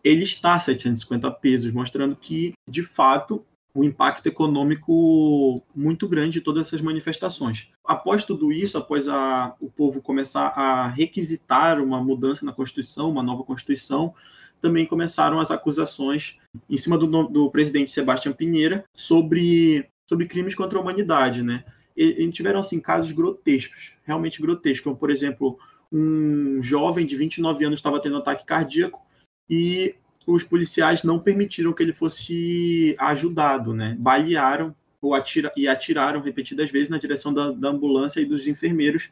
ele 0.05 0.23
está 0.23 0.55
a 0.55 0.61
750 0.61 1.31
pesos, 1.33 1.73
mostrando 1.73 2.15
que, 2.15 2.53
de 2.69 2.83
fato, 2.83 3.45
o 3.77 3.85
impacto 3.85 4.27
econômico 4.27 5.63
muito 5.75 6.09
grande 6.09 6.33
de 6.33 6.41
todas 6.41 6.67
essas 6.67 6.81
manifestações. 6.81 7.69
Após 7.85 8.25
tudo 8.25 8.51
isso, 8.51 8.79
após 8.79 9.07
a, 9.07 9.55
o 9.61 9.71
povo 9.71 10.01
começar 10.01 10.49
a 10.49 10.89
requisitar 10.89 11.81
uma 11.81 12.03
mudança 12.03 12.45
na 12.45 12.53
Constituição, 12.53 13.11
uma 13.11 13.23
nova 13.23 13.45
Constituição, 13.45 14.15
também 14.61 14.87
começaram 14.87 15.39
as 15.39 15.51
acusações 15.51 16.37
em 16.69 16.77
cima 16.77 16.97
do, 16.97 17.07
do 17.29 17.51
presidente 17.51 17.91
Sebastião 17.91 18.33
Pinheira 18.33 18.85
sobre, 18.95 19.87
sobre 20.09 20.27
crimes 20.27 20.55
contra 20.55 20.79
a 20.79 20.83
humanidade, 20.83 21.43
né? 21.43 21.65
e, 21.97 22.25
e 22.25 22.31
tiveram 22.31 22.61
assim 22.61 22.79
casos 22.79 23.11
grotescos, 23.13 23.93
realmente 24.05 24.41
grotescos, 24.41 24.85
como 24.85 24.97
por 24.97 25.11
exemplo, 25.11 25.59
um 25.91 26.61
jovem 26.63 27.07
de 27.07 27.17
29 27.17 27.65
anos 27.65 27.79
estava 27.79 28.01
tendo 28.01 28.19
ataque 28.19 28.45
cardíaco 28.45 29.01
e 29.49 29.95
os 30.27 30.43
policiais 30.43 31.05
não 31.05 31.19
permitiram 31.19 31.73
que 31.73 31.83
ele 31.83 31.93
fosse 31.93 32.97
ajudado, 32.99 33.73
né? 33.73 33.97
Balearam 33.99 34.75
ou 35.01 35.15
atira, 35.15 35.53
e 35.57 35.69
atiraram 35.69 36.21
repetidas 36.21 36.71
vezes 36.71 36.89
na 36.89 36.99
direção 36.99 37.33
da, 37.33 37.53
da 37.53 37.69
ambulância 37.69 38.21
e 38.21 38.25
dos 38.25 38.47
enfermeiros. 38.47 39.11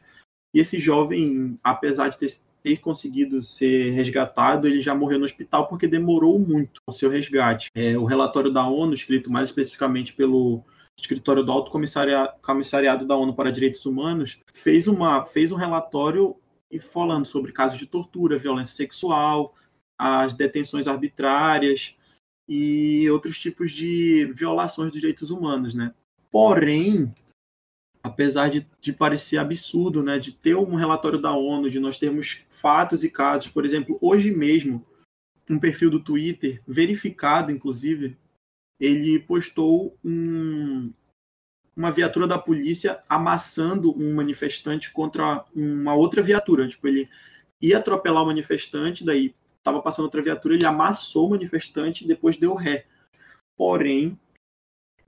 E 0.53 0.59
esse 0.59 0.77
jovem, 0.77 1.57
apesar 1.63 2.09
de 2.09 2.17
ter, 2.17 2.31
ter 2.61 2.77
conseguido 2.77 3.41
ser 3.41 3.91
resgatado, 3.91 4.67
ele 4.67 4.81
já 4.81 4.93
morreu 4.93 5.19
no 5.19 5.25
hospital 5.25 5.67
porque 5.67 5.87
demorou 5.87 6.37
muito 6.37 6.81
o 6.85 6.91
seu 6.91 7.09
resgate. 7.09 7.69
É, 7.73 7.97
o 7.97 8.05
relatório 8.05 8.51
da 8.51 8.67
ONU, 8.67 8.93
escrito 8.93 9.31
mais 9.31 9.49
especificamente 9.49 10.13
pelo 10.13 10.63
escritório 10.97 11.43
do 11.43 11.51
Alto 11.51 11.71
Comissariado, 11.71 13.05
da 13.05 13.15
ONU 13.15 13.33
para 13.33 13.51
Direitos 13.51 13.85
Humanos, 13.85 14.39
fez, 14.53 14.87
uma, 14.87 15.25
fez 15.25 15.51
um 15.51 15.57
relatório 15.57 16.35
falando 16.91 17.25
sobre 17.25 17.51
casos 17.51 17.77
de 17.77 17.85
tortura, 17.85 18.37
violência 18.37 18.75
sexual, 18.75 19.53
as 19.97 20.33
detenções 20.33 20.87
arbitrárias 20.87 21.95
e 22.47 23.09
outros 23.09 23.39
tipos 23.39 23.71
de 23.71 24.25
violações 24.35 24.91
dos 24.91 25.01
direitos 25.01 25.29
humanos, 25.29 25.73
né? 25.73 25.93
Porém, 26.31 27.13
apesar 28.03 28.49
de, 28.49 28.67
de 28.79 28.93
parecer 28.93 29.37
absurdo, 29.37 30.03
né, 30.03 30.19
de 30.19 30.31
ter 30.31 30.55
um 30.55 30.75
relatório 30.75 31.19
da 31.19 31.31
ONU, 31.31 31.69
de 31.69 31.79
nós 31.79 31.97
termos 31.97 32.39
fatos 32.49 33.03
e 33.03 33.09
casos, 33.09 33.49
por 33.49 33.65
exemplo, 33.65 33.97
hoje 34.01 34.31
mesmo, 34.31 34.85
um 35.49 35.57
perfil 35.57 35.89
do 35.89 35.99
Twitter, 35.99 36.61
verificado 36.67 37.51
inclusive, 37.51 38.17
ele 38.79 39.19
postou 39.19 39.97
um, 40.03 40.91
uma 41.75 41.91
viatura 41.91 42.27
da 42.27 42.37
polícia 42.37 43.01
amassando 43.09 43.97
um 43.97 44.15
manifestante 44.15 44.91
contra 44.91 45.45
uma 45.55 45.93
outra 45.93 46.21
viatura. 46.21 46.67
Tipo, 46.67 46.87
ele 46.87 47.09
ia 47.61 47.77
atropelar 47.77 48.23
o 48.23 48.27
manifestante, 48.27 49.03
daí 49.03 49.33
estava 49.65 49.81
passando 49.81 50.05
outra 50.05 50.21
viatura, 50.21 50.53
ele 50.53 50.65
amassou 50.65 51.27
o 51.27 51.29
manifestante 51.31 52.05
e 52.05 52.07
depois 52.07 52.37
deu 52.37 52.53
ré. 52.53 52.85
Porém, 53.57 54.17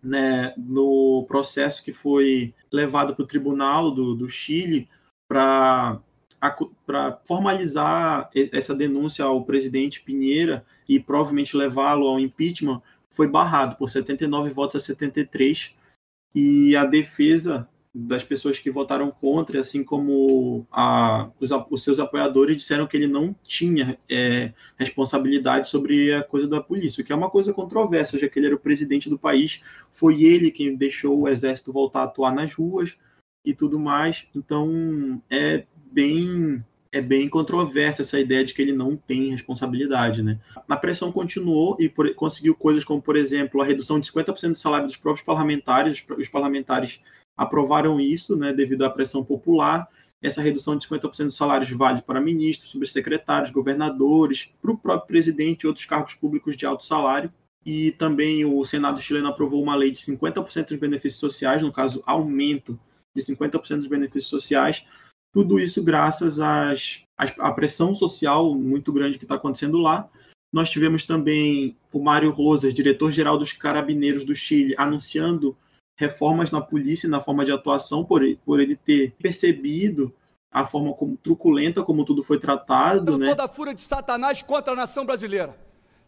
né, 0.01 0.53
no 0.57 1.25
processo 1.27 1.83
que 1.83 1.93
foi 1.93 2.55
levado 2.71 3.15
para 3.15 3.23
o 3.23 3.27
tribunal 3.27 3.91
do, 3.91 4.15
do 4.15 4.27
Chile 4.27 4.89
para 5.29 6.01
formalizar 7.25 8.31
essa 8.33 8.73
denúncia 8.73 9.23
ao 9.25 9.45
presidente 9.45 10.01
Pinheira 10.01 10.65
e 10.89 10.99
provavelmente 10.99 11.55
levá-lo 11.55 12.07
ao 12.07 12.19
impeachment, 12.19 12.81
foi 13.11 13.27
barrado 13.27 13.75
por 13.75 13.89
79 13.89 14.49
votos 14.49 14.77
a 14.77 14.85
73 14.85 15.75
e 16.33 16.75
a 16.75 16.85
defesa 16.85 17.69
das 17.99 18.23
pessoas 18.23 18.59
que 18.59 18.69
votaram 18.69 19.09
contra, 19.09 19.59
assim 19.59 19.83
como 19.83 20.67
a, 20.71 21.29
os, 21.39 21.49
os, 21.71 21.83
seus 21.83 21.99
apoiadores 21.99 22.57
disseram 22.57 22.85
que 22.85 22.95
ele 22.95 23.07
não 23.07 23.35
tinha 23.43 23.97
é, 24.07 24.53
responsabilidade 24.77 25.67
sobre 25.67 26.13
a 26.13 26.21
coisa 26.21 26.47
da 26.47 26.61
polícia, 26.61 27.01
o 27.01 27.05
que 27.05 27.11
é 27.11 27.15
uma 27.15 27.29
coisa 27.29 27.53
controversa, 27.53 28.19
já 28.19 28.29
que 28.29 28.37
ele 28.37 28.45
era 28.45 28.55
o 28.55 28.59
presidente 28.59 29.09
do 29.09 29.17
país, 29.17 29.61
foi 29.91 30.23
ele 30.23 30.51
quem 30.51 30.75
deixou 30.75 31.19
o 31.19 31.27
exército 31.27 31.73
voltar 31.73 32.01
a 32.01 32.03
atuar 32.03 32.35
nas 32.35 32.53
ruas 32.53 32.95
e 33.43 33.53
tudo 33.53 33.79
mais. 33.79 34.27
Então 34.35 35.19
é 35.27 35.65
bem 35.91 36.63
é 36.91 37.01
bem 37.01 37.27
controversa 37.27 38.01
essa 38.01 38.19
ideia 38.19 38.43
de 38.43 38.53
que 38.53 38.61
ele 38.61 38.71
não 38.71 38.95
tem 38.95 39.29
responsabilidade, 39.29 40.21
né? 40.21 40.39
A 40.67 40.77
pressão 40.77 41.11
continuou 41.11 41.75
e 41.79 41.89
por, 41.89 42.13
conseguiu 42.15 42.55
coisas 42.55 42.83
como, 42.83 43.01
por 43.01 43.15
exemplo, 43.15 43.61
a 43.61 43.65
redução 43.65 43.99
de 43.99 44.11
50% 44.11 44.49
do 44.49 44.57
salário 44.57 44.87
dos 44.87 44.97
próprios 44.97 45.25
parlamentares. 45.25 46.05
Os, 46.09 46.17
os 46.17 46.29
parlamentares 46.29 46.99
aprovaram 47.35 47.99
isso, 47.99 48.35
né, 48.35 48.51
devido 48.51 48.83
à 48.83 48.89
pressão 48.89 49.23
popular. 49.23 49.87
Essa 50.21 50.41
redução 50.41 50.75
de 50.75 50.87
50% 50.87 51.25
dos 51.25 51.35
salários 51.35 51.69
vale 51.69 52.01
para 52.01 52.19
ministros, 52.19 52.71
subsecretários, 52.71 53.51
governadores, 53.51 54.49
para 54.61 54.71
o 54.71 54.77
próprio 54.77 55.07
presidente 55.07 55.61
e 55.61 55.67
outros 55.67 55.85
cargos 55.85 56.15
públicos 56.15 56.57
de 56.57 56.65
alto 56.65 56.83
salário. 56.83 57.31
E 57.63 57.91
também 57.91 58.43
o 58.45 58.63
Senado 58.65 59.01
chileno 59.01 59.27
aprovou 59.27 59.61
uma 59.61 59.75
lei 59.75 59.91
de 59.91 59.99
50% 59.99 60.69
dos 60.69 60.79
benefícios 60.79 61.19
sociais, 61.19 61.61
no 61.61 61.71
caso, 61.71 62.01
aumento 62.05 62.79
de 63.15 63.21
50% 63.21 63.77
dos 63.77 63.87
benefícios 63.87 64.27
sociais. 64.27 64.85
Tudo 65.37 65.59
isso 65.59 65.83
graças 65.83 66.39
às, 66.39 67.03
à 67.15 67.51
pressão 67.51 67.93
social 67.93 68.55
muito 68.55 68.91
grande 68.91 69.19
que 69.19 69.23
está 69.23 69.35
acontecendo 69.35 69.77
lá. 69.77 70.09
Nós 70.51 70.67
tivemos 70.67 71.03
também 71.03 71.77
o 71.93 72.01
Mário 72.01 72.31
Rosas, 72.31 72.73
diretor-geral 72.73 73.37
dos 73.37 73.53
Carabineiros 73.53 74.25
do 74.25 74.35
Chile, 74.35 74.73
anunciando 74.79 75.55
reformas 75.95 76.51
na 76.51 76.59
polícia, 76.59 77.07
na 77.07 77.21
forma 77.21 77.45
de 77.45 77.51
atuação, 77.51 78.03
por 78.03 78.23
ele, 78.23 78.39
por 78.43 78.59
ele 78.59 78.75
ter 78.75 79.11
percebido 79.21 80.11
a 80.51 80.65
forma 80.65 80.91
como 80.93 81.15
truculenta 81.15 81.83
como 81.83 82.03
tudo 82.03 82.23
foi 82.23 82.39
tratado, 82.39 83.15
né? 83.15 83.29
Toda 83.29 83.45
a 83.45 83.47
fúria 83.47 83.75
de 83.75 83.81
Satanás 83.81 84.41
contra 84.41 84.73
a 84.73 84.75
nação 84.75 85.05
brasileira. 85.05 85.55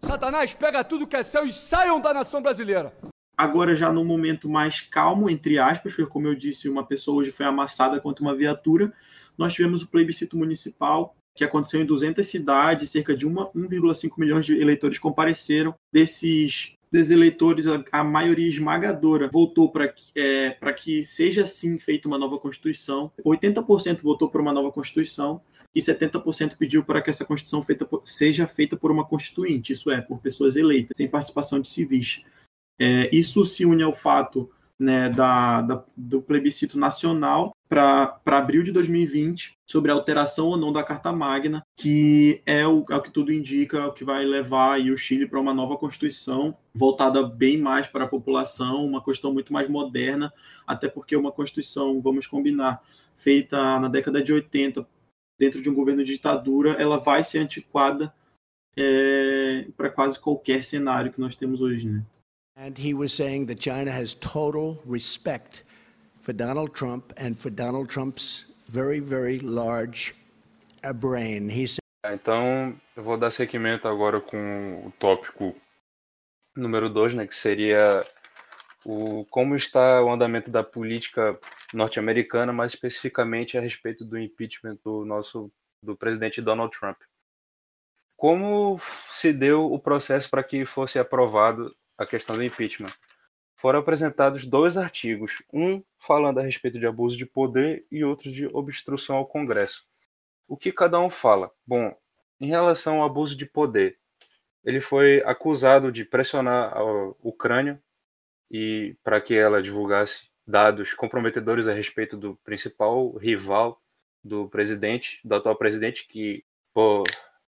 Satanás 0.01 0.55
pega 0.55 0.83
tudo 0.83 1.05
que 1.05 1.15
é 1.15 1.21
seu 1.21 1.45
e 1.45 1.53
saiam 1.53 2.01
da 2.01 2.11
nação 2.15 2.41
brasileira. 2.41 2.91
Agora 3.37 3.75
já 3.75 3.93
num 3.93 4.03
momento 4.03 4.49
mais 4.49 4.81
calmo, 4.81 5.29
entre 5.29 5.59
aspas, 5.59 5.93
porque 5.93 6.11
como 6.11 6.25
eu 6.25 6.33
disse, 6.33 6.67
uma 6.67 6.83
pessoa 6.83 7.21
hoje 7.21 7.31
foi 7.31 7.45
amassada 7.45 7.99
contra 8.01 8.23
uma 8.23 8.35
viatura, 8.35 8.91
nós 9.39 9.53
tivemos 9.53 9.81
o 9.81 9.87
plebiscito 9.87 10.37
municipal 10.37 11.15
que 11.33 11.43
aconteceu 11.45 11.81
em 11.81 11.85
200 11.85 12.27
cidades, 12.27 12.89
cerca 12.89 13.15
de 13.15 13.25
1,5 13.25 14.11
milhões 14.17 14.45
de 14.45 14.59
eleitores 14.59 14.99
compareceram. 14.99 15.73
Desses 15.91 16.73
dos 16.91 17.11
eleitores, 17.11 17.67
a, 17.67 17.83
a 17.91 18.03
maioria 18.03 18.49
esmagadora 18.49 19.29
votou 19.31 19.71
para 19.71 19.87
que, 19.87 20.11
é, 20.15 20.51
que 20.73 21.05
seja 21.05 21.45
sim 21.45 21.77
feita 21.79 22.07
uma 22.07 22.17
nova 22.17 22.37
Constituição. 22.39 23.11
80% 23.23 24.01
votou 24.01 24.29
por 24.29 24.41
uma 24.41 24.51
nova 24.51 24.71
Constituição 24.71 25.39
e 25.73 25.79
70% 25.79 26.57
pediu 26.57 26.83
para 26.83 27.01
que 27.01 27.09
essa 27.09 27.23
Constituição 27.23 27.61
feita 27.61 27.85
por, 27.85 28.01
seja 28.05 28.47
feita 28.47 28.75
por 28.75 28.91
uma 28.91 29.05
Constituinte, 29.05 29.71
isso 29.71 29.91
é, 29.91 30.01
por 30.01 30.19
pessoas 30.19 30.55
eleitas, 30.55 30.97
sem 30.97 31.07
participação 31.07 31.59
de 31.59 31.69
civis. 31.69 32.23
É, 32.79 33.09
isso 33.15 33.45
se 33.45 33.65
une 33.65 33.83
ao 33.83 33.95
fato 33.95 34.49
né, 34.79 35.09
da, 35.09 35.61
da, 35.61 35.83
do 35.95 36.21
plebiscito 36.21 36.79
nacional 36.79 37.51
para 37.67 38.19
abril 38.25 38.63
de 38.63 38.71
2020 38.71 39.53
sobre 39.69 39.91
a 39.91 39.93
alteração 39.93 40.47
ou 40.47 40.57
não 40.57 40.71
da 40.71 40.83
Carta 40.83 41.11
Magna, 41.11 41.61
que 41.77 42.41
é 42.45 42.65
o, 42.65 42.85
é 42.89 42.95
o 42.95 43.01
que 43.01 43.11
tudo 43.11 43.33
indica 43.33 43.87
o 43.87 43.93
que 43.93 44.03
vai 44.03 44.23
levar 44.25 44.79
o 44.79 44.97
Chile 44.97 45.27
para 45.27 45.39
uma 45.39 45.53
nova 45.53 45.77
Constituição 45.77 46.57
voltada 46.73 47.21
bem 47.21 47.57
mais 47.57 47.87
para 47.87 48.05
a 48.05 48.07
população, 48.07 48.85
uma 48.85 49.01
Constituição 49.01 49.33
muito 49.33 49.51
mais 49.51 49.69
moderna, 49.69 50.33
até 50.65 50.87
porque 50.87 51.15
uma 51.15 51.31
Constituição, 51.31 52.01
vamos 52.01 52.25
combinar, 52.25 52.81
feita 53.17 53.79
na 53.79 53.89
década 53.89 54.23
de 54.23 54.31
80 54.31 54.87
dentro 55.37 55.61
de 55.61 55.69
um 55.69 55.73
governo 55.73 56.03
de 56.03 56.13
ditadura, 56.13 56.71
ela 56.73 56.97
vai 56.97 57.23
ser 57.23 57.39
antiquada 57.39 58.13
é, 58.77 59.67
para 59.75 59.89
quase 59.89 60.19
qualquer 60.19 60.63
cenário 60.63 61.11
que 61.11 61.19
nós 61.19 61.35
temos 61.35 61.61
hoje, 61.61 61.87
né? 61.87 62.03
And 62.59 62.77
he 62.77 62.93
was 62.93 63.13
saying 63.13 63.45
that 63.45 63.61
China 63.61 63.89
has 63.89 64.15
total 64.15 64.81
respect 64.85 65.63
for 66.19 66.33
Donald 66.33 66.73
Trump 66.73 67.13
and 67.15 67.39
for 67.39 67.49
Donald 67.49 67.89
Trump's 67.89 68.47
very, 68.67 68.99
very 68.99 69.39
large 69.39 70.13
uh, 70.83 70.91
brain. 70.91 71.47
He 71.49 71.67
said... 71.67 71.79
Então, 72.05 72.75
eu 72.97 73.03
vou 73.03 73.17
dar 73.17 73.31
seguimento 73.31 73.87
agora 73.87 74.19
com 74.19 74.87
o 74.87 74.91
tópico 74.99 75.55
número 76.53 76.89
2, 76.89 77.13
né, 77.13 77.27
que 77.27 77.35
seria 77.35 78.03
o 78.85 79.25
como 79.29 79.55
está 79.55 80.03
o 80.03 80.11
andamento 80.11 80.51
da 80.51 80.63
política 80.63 81.39
norte-americana, 81.73 82.51
mais 82.51 82.73
especificamente 82.73 83.57
a 83.57 83.61
respeito 83.61 84.03
do 84.03 84.19
impeachment 84.19 84.77
do 84.83 85.05
nosso 85.05 85.49
do 85.81 85.95
presidente 85.95 86.41
Donald 86.41 86.77
Trump. 86.77 86.97
Como 88.17 88.77
se 88.79 89.31
deu 89.31 89.71
o 89.71 89.79
processo 89.79 90.29
para 90.29 90.43
que 90.43 90.65
fosse 90.65 90.99
aprovado 90.99 91.73
a 91.99 92.05
questão 92.05 92.35
do 92.35 92.43
impeachment. 92.43 92.91
Foram 93.55 93.79
apresentados 93.79 94.45
dois 94.45 94.77
artigos, 94.77 95.43
um 95.53 95.83
falando 95.99 96.39
a 96.39 96.41
respeito 96.41 96.79
de 96.79 96.87
abuso 96.87 97.17
de 97.17 97.25
poder 97.25 97.85
e 97.91 98.05
outro 98.05 98.31
de 98.31 98.47
obstrução 98.53 99.17
ao 99.17 99.27
Congresso. 99.27 99.85
O 100.47 100.55
que 100.55 100.71
cada 100.71 100.97
um 100.99 101.09
fala? 101.09 101.51
Bom, 101.67 101.93
em 102.39 102.47
relação 102.47 103.01
ao 103.01 103.05
abuso 103.05 103.35
de 103.35 103.45
poder, 103.45 103.99
ele 104.63 104.79
foi 104.79 105.21
acusado 105.25 105.91
de 105.91 106.05
pressionar 106.05 106.75
a 106.75 106.83
Ucrânia 107.21 107.81
e 108.49 108.95
para 109.03 109.19
que 109.19 109.35
ela 109.35 109.61
divulgasse 109.61 110.29
dados 110.47 110.93
comprometedores 110.93 111.67
a 111.67 111.73
respeito 111.73 112.15
do 112.15 112.35
principal 112.37 113.11
rival 113.17 113.81
do 114.23 114.47
presidente, 114.47 115.19
do 115.23 115.35
atual 115.35 115.55
presidente, 115.55 116.07
que 116.07 116.43
por 116.73 117.03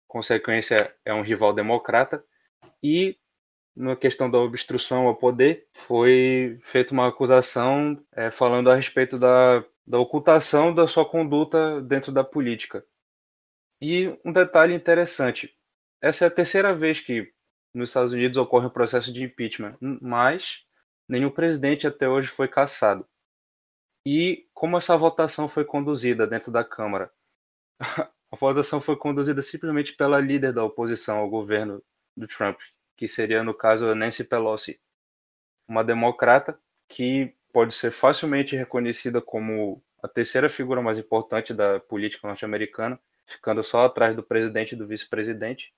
consequência 0.08 0.96
é 1.04 1.13
um 1.13 1.22
rival 1.22 1.54
democrata, 1.54 2.24
e 2.82 3.18
na 3.77 3.96
questão 3.96 4.29
da 4.29 4.39
obstrução 4.39 5.07
ao 5.07 5.15
poder, 5.15 5.67
foi 5.74 6.60
feita 6.63 6.93
uma 6.93 7.07
acusação 7.07 8.03
é, 8.12 8.31
falando 8.31 8.72
a 8.72 8.75
respeito 8.75 9.19
da, 9.19 9.63
da 9.86 10.00
ocultação 10.00 10.74
da 10.74 10.88
sua 10.88 11.07
conduta 11.07 11.81
dentro 11.81 12.12
da 12.12 12.24
política. 12.24 12.84
E 13.81 14.17
um 14.25 14.31
detalhe 14.34 14.74
interessante: 14.74 15.55
essa 16.01 16.25
é 16.25 16.27
a 16.27 16.31
terceira 16.31 16.74
vez 16.74 17.00
que 17.00 17.31
nos 17.74 17.89
Estados 17.89 18.12
Unidos 18.13 18.38
ocorre 18.38 18.65
um 18.67 18.72
processo 18.72 19.13
de 19.13 19.24
impeachment, 19.24 19.77
mas 19.79 20.63
nenhum 21.07 21.29
presidente 21.29 21.86
até 21.88 22.10
hoje 22.10 22.27
foi 22.27 22.48
cassado. 22.48 23.07
e 24.05 24.48
como 24.53 24.77
essa 24.77 24.98
votação 24.98 25.50
foi 25.50 25.65
conduzida 25.65 26.25
dentro 26.27 26.51
da 26.51 26.63
Câmara. 26.63 27.12
A 28.31 28.36
votação 28.36 28.81
foi 28.81 28.98
conduzida 28.98 29.41
simplesmente 29.41 29.93
pela 29.96 30.19
líder 30.19 30.53
da 30.53 30.63
oposição 30.63 31.17
ao 31.19 31.29
governo 31.29 31.81
do 32.15 32.27
Trump, 32.27 32.60
que 32.98 33.08
seria, 33.08 33.44
no 33.44 33.54
caso, 33.54 33.94
Nancy 33.94 34.24
Pelosi, 34.24 34.80
uma 35.68 35.84
democrata 35.84 36.60
que 36.88 37.34
pode 37.54 37.74
ser 37.74 37.92
facilmente 37.92 38.56
reconhecida 38.56 39.22
como 39.22 39.82
a 40.01 40.08
terceira 40.08 40.50
figura 40.50 40.82
mais 40.82 40.98
importante 40.98 41.54
da 41.54 41.80
política 41.80 42.27
norte-americana, 42.27 43.00
ficando 43.25 43.63
só 43.63 43.86
atrás 43.86 44.16
do 44.16 44.24
presidente 44.24 44.72
e 44.74 44.75
do 44.75 44.88
vice-presidente. 44.88 45.74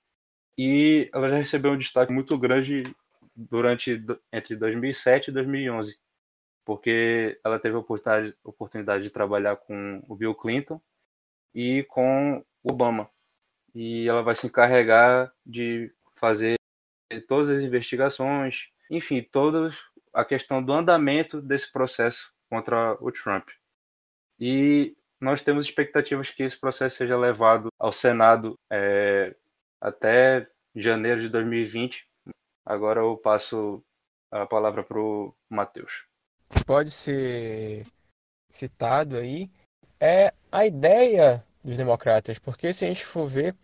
E 0.56 1.10
ela 1.12 1.28
já 1.28 1.36
recebeu 1.36 1.72
um 1.72 1.78
destaque 1.78 2.12
muito 2.12 2.38
grande 2.38 2.82
durante 3.34 4.02
entre 4.32 4.56
2007 4.56 5.28
e 5.28 5.32
2011, 5.32 5.98
porque 6.64 7.38
ela 7.44 7.58
teve 7.58 7.76
a 7.76 7.80
oportunidade, 7.80 8.34
oportunidade 8.44 9.02
de 9.04 9.10
trabalhar 9.10 9.56
com 9.56 10.02
o 10.08 10.14
Bill 10.14 10.34
Clinton 10.34 10.80
e 11.54 11.82
com 11.84 12.44
Obama. 12.62 13.10
E 13.74 14.08
ela 14.08 14.22
vai 14.22 14.34
se 14.34 14.46
encarregar 14.46 15.32
de 15.44 15.92
fazer 16.16 16.59
todas 17.26 17.48
as 17.48 17.62
investigações, 17.62 18.68
enfim, 18.90 19.22
toda 19.22 19.70
a 20.12 20.24
questão 20.24 20.62
do 20.62 20.72
andamento 20.72 21.40
desse 21.40 21.70
processo 21.70 22.32
contra 22.48 22.96
o 23.00 23.10
Trump. 23.10 23.48
E 24.38 24.96
nós 25.20 25.42
temos 25.42 25.64
expectativas 25.64 26.30
que 26.30 26.42
esse 26.42 26.58
processo 26.58 26.96
seja 26.96 27.16
levado 27.16 27.68
ao 27.78 27.92
Senado 27.92 28.58
é, 28.70 29.34
até 29.80 30.48
janeiro 30.74 31.20
de 31.20 31.28
2020. 31.28 32.06
Agora 32.64 33.00
eu 33.00 33.16
passo 33.16 33.82
a 34.30 34.46
palavra 34.46 34.82
para 34.82 34.98
o 34.98 35.34
Matheus. 35.48 36.06
Pode 36.66 36.90
ser 36.90 37.86
citado 38.48 39.16
aí 39.16 39.50
é 40.00 40.32
a 40.50 40.64
ideia 40.64 41.44
dos 41.62 41.76
democratas, 41.76 42.38
porque 42.38 42.72
se 42.72 42.86
a 42.86 42.88
gente 42.88 43.04
for 43.04 43.28
ver, 43.28 43.54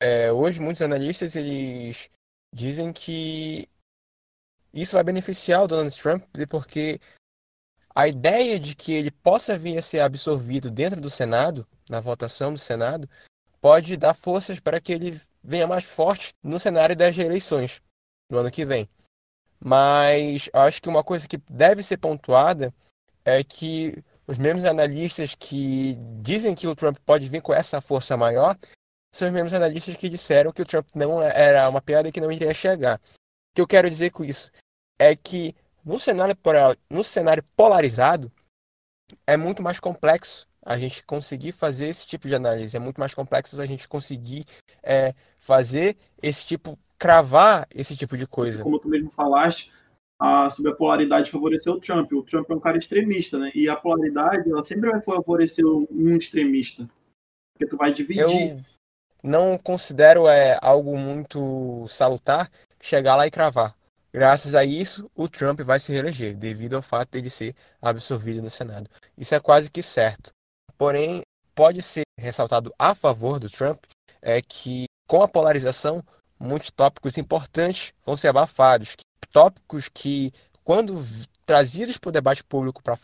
é, 0.00 0.32
hoje 0.32 0.58
muitos 0.58 0.80
analistas 0.80 1.36
eles 1.36 2.08
dizem 2.52 2.92
que 2.92 3.68
isso 4.72 4.94
vai 4.94 5.04
beneficiar 5.04 5.62
o 5.62 5.68
Donald 5.68 5.96
Trump, 5.96 6.24
porque 6.48 7.00
a 7.94 8.08
ideia 8.08 8.58
de 8.58 8.74
que 8.74 8.92
ele 8.92 9.10
possa 9.10 9.58
vir 9.58 9.78
a 9.78 9.82
ser 9.82 10.00
absorvido 10.00 10.70
dentro 10.70 11.00
do 11.00 11.10
Senado, 11.10 11.66
na 11.88 12.00
votação 12.00 12.52
do 12.52 12.58
Senado, 12.58 13.08
pode 13.60 13.96
dar 13.96 14.14
forças 14.14 14.58
para 14.58 14.80
que 14.80 14.92
ele 14.92 15.20
venha 15.42 15.66
mais 15.66 15.84
forte 15.84 16.34
no 16.42 16.58
cenário 16.58 16.96
das 16.96 17.16
eleições 17.18 17.80
no 18.30 18.38
ano 18.38 18.50
que 18.50 18.64
vem. 18.64 18.88
Mas 19.60 20.48
acho 20.52 20.80
que 20.80 20.88
uma 20.88 21.04
coisa 21.04 21.28
que 21.28 21.36
deve 21.48 21.82
ser 21.82 21.98
pontuada 21.98 22.74
é 23.24 23.44
que 23.44 24.02
os 24.26 24.38
mesmos 24.38 24.64
analistas 24.64 25.34
que 25.34 25.94
dizem 26.20 26.54
que 26.54 26.66
o 26.66 26.74
Trump 26.74 26.96
pode 27.04 27.28
vir 27.28 27.42
com 27.42 27.52
essa 27.52 27.80
força 27.80 28.16
maior 28.16 28.56
são 29.12 29.28
os 29.28 29.34
mesmos 29.34 29.52
analistas 29.52 29.94
que 29.96 30.08
disseram 30.08 30.52
que 30.52 30.62
o 30.62 30.66
Trump 30.66 30.88
não 30.94 31.22
era 31.22 31.68
uma 31.68 31.82
piada 31.82 32.08
e 32.08 32.12
que 32.12 32.20
não 32.20 32.32
iria 32.32 32.54
chegar. 32.54 32.96
O 32.96 33.54
que 33.54 33.60
eu 33.60 33.66
quero 33.66 33.90
dizer 33.90 34.10
com 34.10 34.24
isso 34.24 34.50
é 34.98 35.14
que 35.14 35.54
no 35.84 35.98
cenário, 35.98 36.36
no 36.88 37.04
cenário 37.04 37.44
polarizado 37.54 38.32
é 39.26 39.36
muito 39.36 39.62
mais 39.62 39.78
complexo 39.78 40.48
a 40.64 40.78
gente 40.78 41.04
conseguir 41.04 41.52
fazer 41.52 41.88
esse 41.88 42.06
tipo 42.06 42.26
de 42.26 42.34
análise. 42.34 42.76
É 42.76 42.80
muito 42.80 42.98
mais 42.98 43.14
complexo 43.14 43.60
a 43.60 43.66
gente 43.66 43.86
conseguir 43.88 44.46
é, 44.82 45.12
fazer 45.38 45.96
esse 46.22 46.46
tipo, 46.46 46.78
cravar 46.98 47.66
esse 47.74 47.96
tipo 47.96 48.16
de 48.16 48.26
coisa. 48.26 48.62
Como 48.62 48.78
tu 48.78 48.88
mesmo 48.88 49.10
falaste, 49.10 49.70
a, 50.18 50.48
sobre 50.48 50.70
a 50.70 50.74
polaridade 50.74 51.30
favoreceu 51.30 51.74
o 51.74 51.80
Trump. 51.80 52.12
O 52.12 52.22
Trump 52.22 52.48
é 52.48 52.54
um 52.54 52.60
cara 52.60 52.78
extremista, 52.78 53.38
né? 53.38 53.50
E 53.54 53.68
a 53.68 53.76
polaridade, 53.76 54.50
ela 54.50 54.64
sempre 54.64 54.88
vai 54.88 55.02
favorecer 55.02 55.66
um 55.66 56.16
extremista. 56.16 56.88
Porque 57.52 57.68
tu 57.68 57.76
vai 57.76 57.92
dividir. 57.92 58.22
Eu 58.22 58.71
não 59.22 59.56
considero 59.56 60.28
é, 60.28 60.58
algo 60.60 60.98
muito 60.98 61.86
salutar 61.88 62.50
chegar 62.82 63.14
lá 63.16 63.26
e 63.26 63.30
cravar. 63.30 63.74
Graças 64.12 64.54
a 64.54 64.64
isso, 64.64 65.10
o 65.14 65.28
Trump 65.28 65.60
vai 65.60 65.80
se 65.80 65.92
reeleger, 65.92 66.36
devido 66.36 66.74
ao 66.74 66.82
fato 66.82 67.22
de 67.22 67.30
ser 67.30 67.54
absorvido 67.80 68.42
no 68.42 68.50
Senado. 68.50 68.90
Isso 69.16 69.34
é 69.34 69.40
quase 69.40 69.70
que 69.70 69.82
certo. 69.82 70.32
Porém, 70.76 71.22
pode 71.54 71.80
ser 71.80 72.02
ressaltado 72.18 72.74
a 72.78 72.94
favor 72.94 73.38
do 73.38 73.48
Trump 73.48 73.82
é 74.20 74.42
que, 74.42 74.84
com 75.06 75.22
a 75.22 75.28
polarização, 75.28 76.02
muitos 76.38 76.70
tópicos 76.70 77.16
importantes 77.16 77.94
vão 78.04 78.16
ser 78.16 78.28
abafados, 78.28 78.96
tópicos 79.30 79.88
que, 79.88 80.32
quando 80.62 81.02
trazidos 81.46 81.96
para 81.96 82.10
o 82.10 82.12
debate 82.12 82.44
público 82.44 82.82
para 82.82 82.96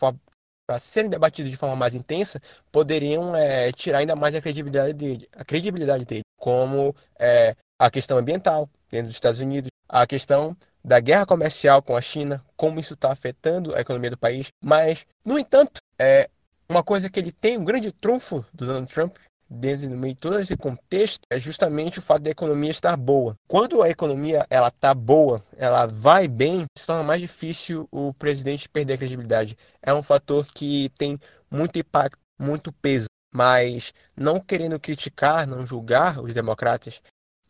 serem 0.77 1.09
debatidos 1.09 1.49
de 1.49 1.57
forma 1.57 1.75
mais 1.75 1.95
intensa, 1.95 2.41
poderiam 2.71 3.35
é, 3.35 3.71
tirar 3.71 3.99
ainda 3.99 4.15
mais 4.15 4.35
a 4.35 4.41
credibilidade 4.41 4.93
dele, 4.93 5.27
a 5.35 5.43
credibilidade 5.43 6.05
dele, 6.05 6.23
como 6.37 6.95
é, 7.17 7.55
a 7.79 7.89
questão 7.89 8.17
ambiental 8.17 8.69
dentro 8.91 9.07
dos 9.07 9.15
Estados 9.15 9.39
Unidos, 9.39 9.69
a 9.87 10.05
questão 10.05 10.55
da 10.83 10.99
guerra 10.99 11.25
comercial 11.25 11.81
com 11.81 11.95
a 11.95 12.01
China, 12.01 12.43
como 12.55 12.79
isso 12.79 12.93
está 12.93 13.11
afetando 13.11 13.73
a 13.75 13.81
economia 13.81 14.11
do 14.11 14.17
país. 14.17 14.47
Mas, 14.63 15.05
no 15.25 15.39
entanto, 15.39 15.81
é 15.97 16.29
uma 16.67 16.83
coisa 16.83 17.09
que 17.09 17.19
ele 17.19 17.31
tem 17.31 17.57
um 17.57 17.65
grande 17.65 17.91
trunfo 17.91 18.45
do 18.53 18.65
Donald 18.65 18.93
Trump 18.93 19.15
dentro 19.49 19.89
do 19.89 19.97
meio 19.97 20.13
de 20.13 20.19
todo 20.19 20.39
esse 20.39 20.55
contexto 20.55 21.21
é 21.29 21.39
justamente 21.39 21.99
o 21.99 22.01
fato 22.01 22.21
da 22.21 22.29
economia 22.29 22.69
estar 22.69 22.95
boa. 22.95 23.35
Quando 23.47 23.81
a 23.81 23.89
economia 23.89 24.45
ela 24.49 24.67
está 24.67 24.93
boa, 24.93 25.43
ela 25.57 25.87
vai 25.87 26.27
bem, 26.27 26.65
se 26.77 26.85
torna 26.85 27.03
mais 27.03 27.21
difícil 27.21 27.87
o 27.91 28.13
presidente 28.13 28.69
perder 28.69 28.93
a 28.93 28.97
credibilidade. 28.97 29.57
É 29.81 29.93
um 29.93 30.03
fator 30.03 30.45
que 30.53 30.89
tem 30.97 31.19
muito 31.49 31.79
impacto, 31.79 32.19
muito 32.37 32.71
peso. 32.71 33.07
Mas 33.33 33.93
não 34.15 34.39
querendo 34.39 34.79
criticar, 34.79 35.47
não 35.47 35.65
julgar 35.65 36.19
os 36.19 36.33
democratas 36.33 37.01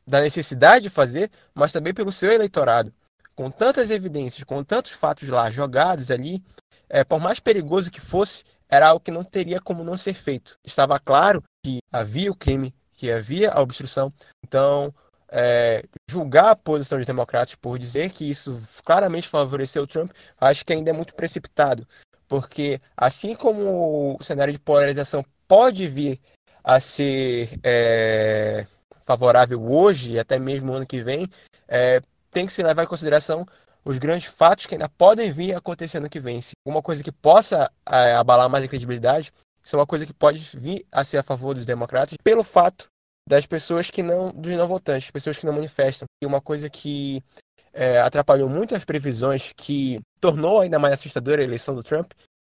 da 0.06 0.22
necessidade 0.22 0.84
de 0.84 0.90
fazer, 0.90 1.32
mas 1.54 1.72
também 1.72 1.94
pelo 1.94 2.12
seu 2.12 2.32
eleitorado. 2.32 2.94
Com 3.36 3.50
tantas 3.50 3.90
evidências, 3.90 4.44
com 4.44 4.64
tantos 4.64 4.92
fatos 4.92 5.30
lá 5.30 5.50
jogados 5.50 6.12
ali, 6.12 6.44
é, 6.90 7.04
por 7.04 7.20
mais 7.20 7.40
perigoso 7.40 7.92
que 7.92 8.02
fosse, 8.02 8.44
era 8.68 8.90
algo 8.90 9.00
que 9.00 9.12
não 9.12 9.24
teria 9.24 9.62
como 9.62 9.84
não 9.84 9.98
ser 9.98 10.14
feito. 10.14 10.58
Estava 10.66 11.00
claro 11.00 11.42
que 11.64 11.80
havia 11.92 12.32
o 12.32 12.36
crime, 12.36 12.74
que 12.94 13.12
havia 13.12 13.52
a 13.52 13.62
obstrução. 13.62 14.14
Então, 14.44 14.94
é, 15.32 15.84
julgar 16.10 16.52
a 16.52 16.56
posição 16.56 16.98
dos 16.98 17.08
democratas 17.08 17.56
por 17.56 17.78
dizer 17.78 18.10
que 18.10 18.30
isso 18.30 18.62
claramente 18.84 19.28
favoreceu 19.28 19.84
o 19.84 19.88
Trump, 19.88 20.12
acho 20.40 20.66
que 20.66 20.74
ainda 20.74 20.90
é 20.90 20.94
muito 20.94 21.14
precipitado. 21.14 21.88
Porque, 22.28 22.80
assim 22.96 23.36
como 23.36 24.18
o 24.20 24.24
cenário 24.24 24.54
de 24.54 24.60
polarização 24.60 25.26
pode 25.48 25.88
vir 25.88 26.20
a 26.64 26.80
ser 26.80 27.60
é, 27.64 28.68
favorável 29.02 29.64
hoje 29.64 30.14
e 30.14 30.20
até 30.20 30.38
mesmo 30.38 30.74
ano 30.74 30.86
que 30.86 31.02
vem, 31.02 31.28
é, 31.68 32.02
tem 32.30 32.46
que 32.46 32.54
se 32.54 32.62
levar 32.62 32.84
em 32.84 32.88
consideração 32.88 33.46
os 33.84 33.98
grandes 33.98 34.28
fatos 34.28 34.66
que 34.66 34.76
ainda 34.76 34.88
podem 34.90 35.32
vir 35.32 35.56
acontecendo 35.56 36.10
que 36.10 36.20
vem. 36.20 36.42
Se 36.42 36.52
alguma 36.64 36.84
coisa 36.84 37.04
que 37.04 37.12
possa 37.12 37.72
é, 37.90 38.14
abalar 38.14 38.50
mais 38.50 38.64
a 38.64 38.68
credibilidade, 38.68 39.34
isso 39.64 39.76
é 39.76 39.80
uma 39.80 39.88
coisa 39.88 40.06
que 40.06 40.14
pode 40.14 40.40
vir 40.58 40.86
a 40.92 41.04
ser 41.04 41.18
a 41.18 41.24
favor 41.24 41.54
dos 41.54 41.66
democratas 41.66 42.18
pelo 42.24 42.44
fato 42.44 42.90
das 43.28 43.46
pessoas 43.46 43.92
que 43.92 44.02
não, 44.02 44.32
dos 44.32 44.56
não 44.58 44.68
votantes, 44.68 45.12
pessoas 45.12 45.38
que 45.38 45.46
não 45.46 45.54
manifestam. 45.54 46.08
E 46.22 46.26
uma 46.26 46.42
coisa 46.42 46.68
que 46.68 47.24
é, 47.72 48.00
atrapalhou 48.00 48.50
muito 48.50 48.76
as 48.76 48.84
previsões, 48.84 49.54
que 49.56 50.00
tornou 50.20 50.62
ainda 50.62 50.80
mais 50.80 50.96
assustadora 50.96 51.42
a 51.42 51.44
eleição 51.44 51.76
do 51.76 51.84
Trump, 51.84 52.12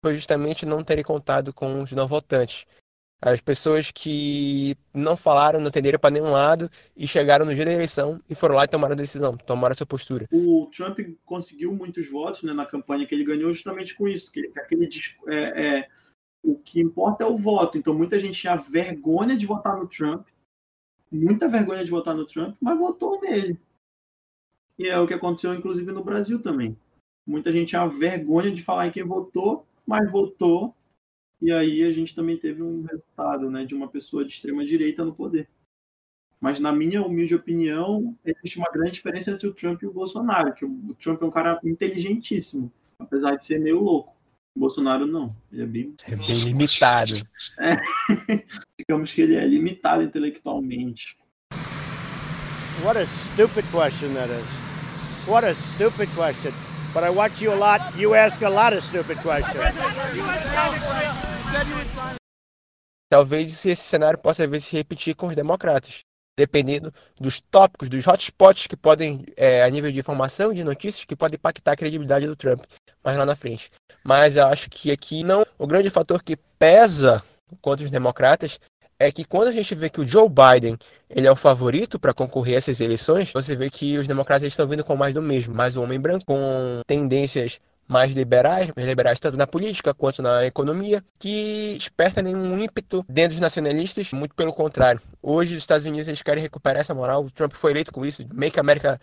foi 0.04 0.16
justamente 0.16 0.66
não 0.66 0.84
terem 0.84 1.04
contado 1.04 1.54
com 1.54 1.84
os 1.84 1.92
não 1.92 2.08
votantes. 2.08 2.66
As 3.22 3.40
pessoas 3.40 3.92
que 3.92 4.76
não 4.92 5.16
falaram, 5.16 5.60
não 5.60 5.68
entenderam 5.68 6.00
para 6.00 6.10
nenhum 6.10 6.32
lado 6.32 6.68
e 6.96 7.08
chegaram 7.08 7.46
no 7.46 7.54
dia 7.54 7.66
da 7.66 7.72
eleição 7.72 8.20
e 8.28 8.34
foram 8.34 8.56
lá 8.56 8.64
e 8.64 8.68
tomaram 8.68 8.94
a 8.94 8.98
decisão, 8.98 9.38
tomaram 9.38 9.74
a 9.74 9.76
sua 9.76 9.86
postura. 9.86 10.26
O 10.32 10.68
Trump 10.76 10.98
conseguiu 11.24 11.72
muitos 11.72 12.10
votos 12.10 12.42
né, 12.42 12.52
na 12.52 12.66
campanha 12.66 13.06
que 13.06 13.14
ele 13.14 13.24
ganhou 13.24 13.54
justamente 13.54 13.94
com 13.94 14.08
isso, 14.08 14.32
que 14.32 14.52
aquele 14.58 14.90
é, 15.28 15.36
é, 15.36 15.88
o 16.44 16.58
que 16.58 16.82
importa 16.82 17.24
é 17.24 17.28
o 17.28 17.38
voto. 17.38 17.78
Então 17.78 17.94
muita 17.94 18.20
gente 18.20 18.40
tinha 18.40 18.56
vergonha 18.56 19.38
de 19.38 19.46
votar 19.46 19.78
no 19.78 19.88
Trump, 19.88 20.28
muita 21.12 21.48
vergonha 21.48 21.84
de 21.84 21.92
votar 21.92 22.16
no 22.16 22.26
Trump, 22.26 22.56
mas 22.60 22.78
votou 22.78 23.20
nele. 23.22 23.60
E 24.78 24.88
é 24.88 25.00
o 25.00 25.08
que 25.08 25.14
aconteceu 25.14 25.54
inclusive 25.54 25.92
no 25.92 26.04
Brasil 26.04 26.42
também. 26.42 26.78
Muita 27.26 27.52
gente 27.52 27.70
tinha 27.70 27.88
vergonha 27.88 28.52
de 28.52 28.64
falar 28.64 28.88
em 28.88 28.92
quem 28.92 29.04
votou, 29.04 29.66
mas 29.86 30.10
votou 30.12 30.76
e 31.42 31.52
aí 31.52 31.84
a 31.84 31.92
gente 31.92 32.14
também 32.14 32.38
teve 32.38 32.62
um 32.62 32.84
resultado 32.84 33.50
né, 33.50 33.66
de 33.66 33.74
uma 33.74 33.88
pessoa 33.88 34.24
de 34.24 34.32
extrema 34.32 34.64
direita 34.64 35.04
no 35.04 35.14
poder. 35.14 35.50
Mas 36.40 36.60
na 36.60 36.72
minha 36.72 37.04
humilde 37.04 37.34
opinião, 37.34 38.16
existe 38.24 38.60
uma 38.60 38.70
grande 38.72 38.92
diferença 38.92 39.32
entre 39.32 39.48
o 39.48 39.54
Trump 39.54 39.82
e 39.82 39.88
o 39.88 39.94
Bolsonaro, 39.94 40.54
que 40.54 40.66
o 40.66 40.94
Trump 40.96 41.22
é 41.22 41.26
um 41.26 41.32
cara 41.32 41.60
inteligentíssimo, 41.64 42.72
apesar 43.00 43.36
de 43.36 43.46
ser 43.46 43.60
meio 43.60 43.80
louco. 43.80 44.16
Bolsonaro 44.56 45.08
não, 45.08 45.36
ele 45.52 45.64
é 45.64 45.66
bem, 45.66 45.96
é 46.08 46.16
bem 46.16 46.40
limitado. 46.44 47.14
É. 47.60 47.78
Digamos 48.78 49.12
que 49.12 49.22
ele 49.22 49.36
é 49.36 49.46
limitado 49.46 50.04
intelectualmente. 50.04 51.18
What 52.84 52.98
a 52.98 53.06
stupid 53.06 53.66
question 53.72 54.14
that 54.14 54.30
is. 54.30 55.28
What 55.28 55.46
a 55.46 55.54
stupid 55.54 56.10
question. 56.16 56.52
but 56.94 57.04
I 57.04 57.10
watch 57.10 57.42
you 57.42 57.54
a 57.54 57.56
lot. 57.56 57.82
You 57.98 58.16
ask 58.16 58.42
a 58.44 58.50
lot 58.50 58.76
of 58.76 58.84
stupid 58.84 59.18
questions. 59.22 59.60
Talvez 63.10 63.66
esse 63.66 63.76
cenário 63.76 64.20
possa 64.20 64.48
vir 64.48 64.62
se 64.62 64.76
repetir 64.76 65.16
com 65.16 65.28
os 65.28 65.36
democratas, 65.36 66.04
dependendo 66.38 66.94
dos 67.20 67.42
tópicos, 67.42 67.90
dos 67.90 68.06
hotspots 68.06 68.68
que 68.68 68.78
podem, 68.78 69.26
é, 69.36 69.64
a 69.64 69.70
nível 69.70 69.92
de 69.92 70.00
informação, 70.00 70.54
de 70.54 70.64
notícias, 70.64 71.04
que 71.04 71.16
podem 71.16 71.36
impactar 71.36 71.74
a 71.74 71.76
credibilidade 71.76 72.26
do 72.26 72.36
Trump 72.36 72.64
mais 73.04 73.18
lá 73.18 73.26
na 73.26 73.36
frente. 73.36 73.72
Mas 74.04 74.38
eu 74.38 74.48
acho 74.48 74.70
que 74.70 74.92
aqui 74.92 75.24
não. 75.24 75.46
O 75.58 75.68
grande 75.68 75.90
fator 75.90 76.24
que 76.24 76.36
pesa 76.36 77.24
contra 77.62 77.86
os 77.86 77.92
democratas 77.92 78.60
é 78.98 79.12
que 79.12 79.26
quando 79.26 79.48
a 79.48 79.52
gente 79.52 79.74
vê 79.74 79.90
que 79.90 80.00
o 80.00 80.08
Joe 80.08 80.30
Biden 80.30 80.78
ele 81.10 81.28
é 81.28 81.32
o 81.32 81.36
favorito 81.36 82.00
para 82.00 82.14
concorrer 82.14 82.56
a 82.56 82.58
essas 82.60 82.80
eleições, 82.80 83.32
você 83.34 83.56
vê 83.56 83.70
que 83.70 83.98
os 83.98 84.08
democratas 84.08 84.48
estão 84.48 84.68
vindo 84.68 84.84
com 84.84 84.96
mais 84.96 85.14
do 85.14 85.22
mesmo, 85.22 85.54
mais 85.54 85.76
um 85.76 85.84
homem 85.84 86.00
branco 86.00 86.26
com 86.26 86.82
tendências 86.88 87.60
mais 87.88 88.14
liberais, 88.14 88.72
mais 88.74 88.88
liberais 88.88 89.20
tanto 89.20 89.36
na 89.36 89.46
política 89.46 89.94
quanto 89.94 90.22
na 90.22 90.46
economia, 90.46 91.04
que 91.20 91.74
desperta 91.78 92.22
nenhum 92.22 92.58
ímpeto 92.58 93.04
dentro 93.10 93.32
dos 93.32 93.42
nacionalistas, 93.42 94.14
muito 94.14 94.34
pelo 94.34 94.54
contrário. 94.54 95.02
Hoje 95.22 95.56
os 95.56 95.64
Estados 95.64 95.86
Unidos 95.86 96.08
eles 96.08 96.22
querem 96.22 96.42
recuperar 96.42 96.80
essa 96.80 96.94
moral, 96.94 97.26
o 97.26 97.32
Trump 97.32 97.54
foi 97.54 97.72
eleito 97.72 97.92
com 97.92 98.06
isso, 98.06 98.24
Make 98.34 98.58
America 98.58 98.98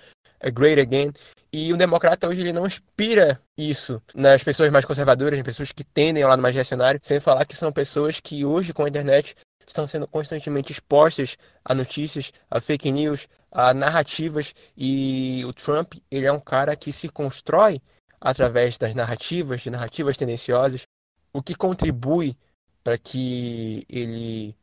Great 0.53 0.81
Again, 0.81 1.13
e 1.53 1.73
o 1.73 1.77
democrata 1.77 2.29
hoje 2.29 2.43
ele 2.43 2.53
não 2.53 2.67
inspira 2.67 3.41
isso 3.57 4.03
nas 4.15 4.43
pessoas 4.43 4.71
mais 4.71 4.85
conservadoras, 4.85 5.39
nas 5.39 5.45
pessoas 5.45 5.73
que 5.73 5.83
tendem 5.83 6.23
ao 6.23 6.29
lado 6.29 6.43
mais 6.43 6.55
reacionário, 6.55 7.01
sem 7.03 7.21
falar 7.21 7.45
que 7.47 7.57
são 7.57 7.73
pessoas 7.73 8.21
que 8.21 8.45
hoje 8.45 8.73
com 8.73 8.85
a 8.85 8.89
internet 8.89 9.35
estão 9.67 9.87
sendo 9.87 10.07
constantemente 10.07 10.73
expostas 10.73 11.37
a 11.65 11.75
notícias, 11.75 12.33
a 12.51 12.61
fake 12.61 12.91
news, 12.91 13.29
a 13.51 13.75
narrativas. 13.75 14.55
E 14.77 15.45
o 15.47 15.53
Trump, 15.53 15.95
ele 16.11 16.27
é 16.27 16.33
um 16.33 16.41
cara 16.41 16.75
que 16.77 16.93
se 16.93 17.09
constrói 17.09 17.81
através 18.21 18.79
das 18.79 18.95
narrativas, 18.95 19.61
de 19.61 19.71
narrativas 19.71 20.17
tendenciosas, 20.17 20.87
o 21.33 21.43
que 21.43 21.55
contribui 21.55 22.37
para 22.83 22.99
que 22.99 23.85
ele 23.89 24.57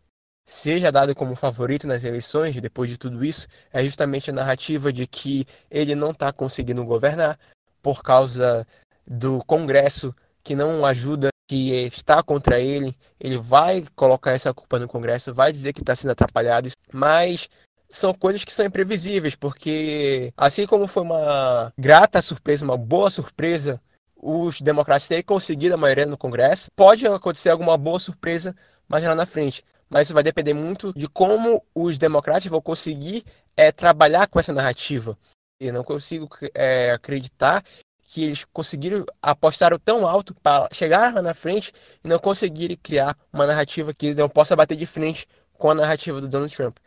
seja 0.46 0.92
dado 0.92 1.16
como 1.16 1.36
favorito 1.36 1.88
nas 1.88 2.04
eleições, 2.04 2.60
depois 2.62 2.90
de 2.90 2.98
tudo 2.98 3.26
isso, 3.26 3.48
é 3.74 3.84
justamente 3.84 4.30
a 4.30 4.34
narrativa 4.34 4.94
de 4.94 5.08
que 5.08 5.46
ele 5.70 5.96
não 5.96 6.12
está 6.12 6.32
conseguindo 6.32 6.86
governar 6.86 7.40
por 7.82 8.04
causa 8.04 8.66
do 9.06 9.44
Congresso 9.46 10.16
que 10.44 10.56
não 10.56 10.86
ajuda 10.86 11.30
que 11.48 11.72
está 11.88 12.22
contra 12.24 12.60
ele, 12.60 12.96
ele 13.20 13.38
vai 13.38 13.84
colocar 13.96 14.32
essa 14.32 14.54
culpa 14.54 14.80
no 14.80 14.88
Congresso, 14.88 15.34
vai 15.34 15.52
dizer 15.52 15.74
que 15.74 15.82
está 15.82 15.96
sendo 15.96 16.12
atrapalhado, 16.12 16.70
mas 16.92 17.50
são 17.90 18.14
coisas 18.14 18.44
que 18.44 18.54
são 18.54 18.66
imprevisíveis, 18.66 19.36
porque 19.36 20.32
assim 20.36 20.66
como 20.66 20.88
foi 20.88 21.04
uma 21.04 21.72
grata 21.78 22.22
surpresa, 22.22 22.66
uma 22.66 22.78
boa 22.78 23.10
surpresa, 23.10 23.82
os 24.16 24.62
democratas 24.62 25.08
terem 25.08 25.24
conseguido 25.24 25.76
a 25.76 25.78
maioria 25.78 26.06
no 26.06 26.18
Congresso, 26.18 26.70
pode 26.76 27.06
acontecer 27.06 27.50
alguma 27.50 27.78
boa 27.78 28.00
surpresa 28.00 28.56
mais 28.88 29.04
lá 29.04 29.16
na 29.16 29.26
frente. 29.26 29.64
Mas 29.90 30.08
isso 30.08 30.14
vai 30.14 30.24
depender 30.24 30.54
muito 30.54 30.94
de 30.94 31.08
como 31.08 31.64
os 31.74 31.98
democratas 31.98 32.46
vão 32.46 32.62
conseguir 32.62 33.24
é, 33.56 33.72
trabalhar 33.72 34.28
com 34.28 34.40
essa 34.40 34.54
narrativa. 34.54 35.18
Eu 35.60 35.74
não 35.74 35.84
consigo 35.84 36.28
é, 36.54 36.92
acreditar 36.92 37.64
que 38.04 38.24
eles 38.24 38.46
conseguiram 38.46 39.06
apostar 39.22 39.78
tão 39.80 40.06
alto 40.08 40.34
para 40.36 40.70
chegar 40.72 41.14
lá 41.14 41.22
na 41.22 41.34
frente 41.34 41.72
e 42.04 42.08
não 42.08 42.20
conseguirem 42.20 42.78
criar 42.78 43.18
uma 43.34 43.48
narrativa 43.48 43.94
que 43.94 44.14
não 44.14 44.30
possa 44.30 44.56
bater 44.56 44.78
de 44.78 44.86
frente 44.86 45.28
com 45.54 45.70
a 45.70 45.76
narrativa 45.76 46.22
do 46.22 46.28
Donald 46.28 46.56
Trump. 46.56 46.78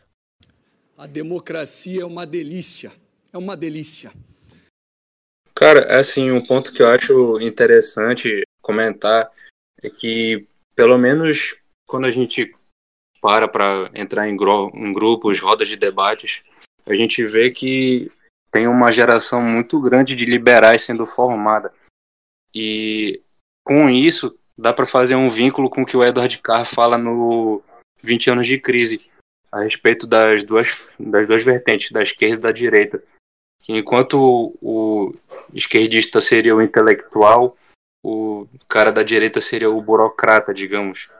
A 0.96 1.06
democracia 1.06 2.02
é 2.02 2.04
uma 2.04 2.26
delícia. 2.26 2.92
É 3.32 3.38
uma 3.38 3.56
delícia. 3.56 4.12
Cara, 5.54 5.80
é 5.80 5.98
assim, 5.98 6.30
um 6.30 6.44
ponto 6.44 6.72
que 6.72 6.82
eu 6.82 6.88
acho 6.88 7.40
interessante 7.40 8.42
comentar 8.60 9.30
é 9.82 9.90
que, 9.90 10.46
pelo 10.74 10.96
menos 10.96 11.56
quando 11.86 12.06
a 12.06 12.10
gente 12.10 12.54
para 13.28 13.46
para 13.46 13.90
entrar 13.94 14.26
em, 14.26 14.32
em 14.32 14.92
grupos, 14.94 15.38
rodas 15.38 15.68
de 15.68 15.76
debates, 15.76 16.40
a 16.86 16.94
gente 16.94 17.22
vê 17.26 17.50
que 17.50 18.10
tem 18.50 18.66
uma 18.66 18.90
geração 18.90 19.42
muito 19.42 19.78
grande 19.82 20.16
de 20.16 20.24
liberais 20.24 20.82
sendo 20.82 21.04
formada. 21.04 21.70
E 22.54 23.20
com 23.62 23.90
isso, 23.90 24.34
dá 24.56 24.72
para 24.72 24.86
fazer 24.86 25.14
um 25.14 25.28
vínculo 25.28 25.68
com 25.68 25.82
o 25.82 25.86
que 25.86 25.94
o 25.94 26.02
Edward 26.02 26.38
Carr 26.38 26.64
fala 26.64 26.96
no 26.96 27.62
20 28.02 28.30
anos 28.30 28.46
de 28.46 28.58
crise, 28.58 29.06
a 29.52 29.60
respeito 29.60 30.06
das 30.06 30.42
duas, 30.42 30.94
das 30.98 31.28
duas 31.28 31.44
vertentes, 31.44 31.90
da 31.90 32.00
esquerda 32.00 32.36
e 32.36 32.42
da 32.44 32.52
direita. 32.52 33.02
Que 33.60 33.76
enquanto 33.76 34.56
o 34.62 35.14
esquerdista 35.52 36.22
seria 36.22 36.56
o 36.56 36.62
intelectual, 36.62 37.58
o 38.02 38.48
cara 38.66 38.90
da 38.90 39.02
direita 39.02 39.38
seria 39.42 39.68
o 39.68 39.82
burocrata, 39.82 40.54
digamos. 40.54 41.10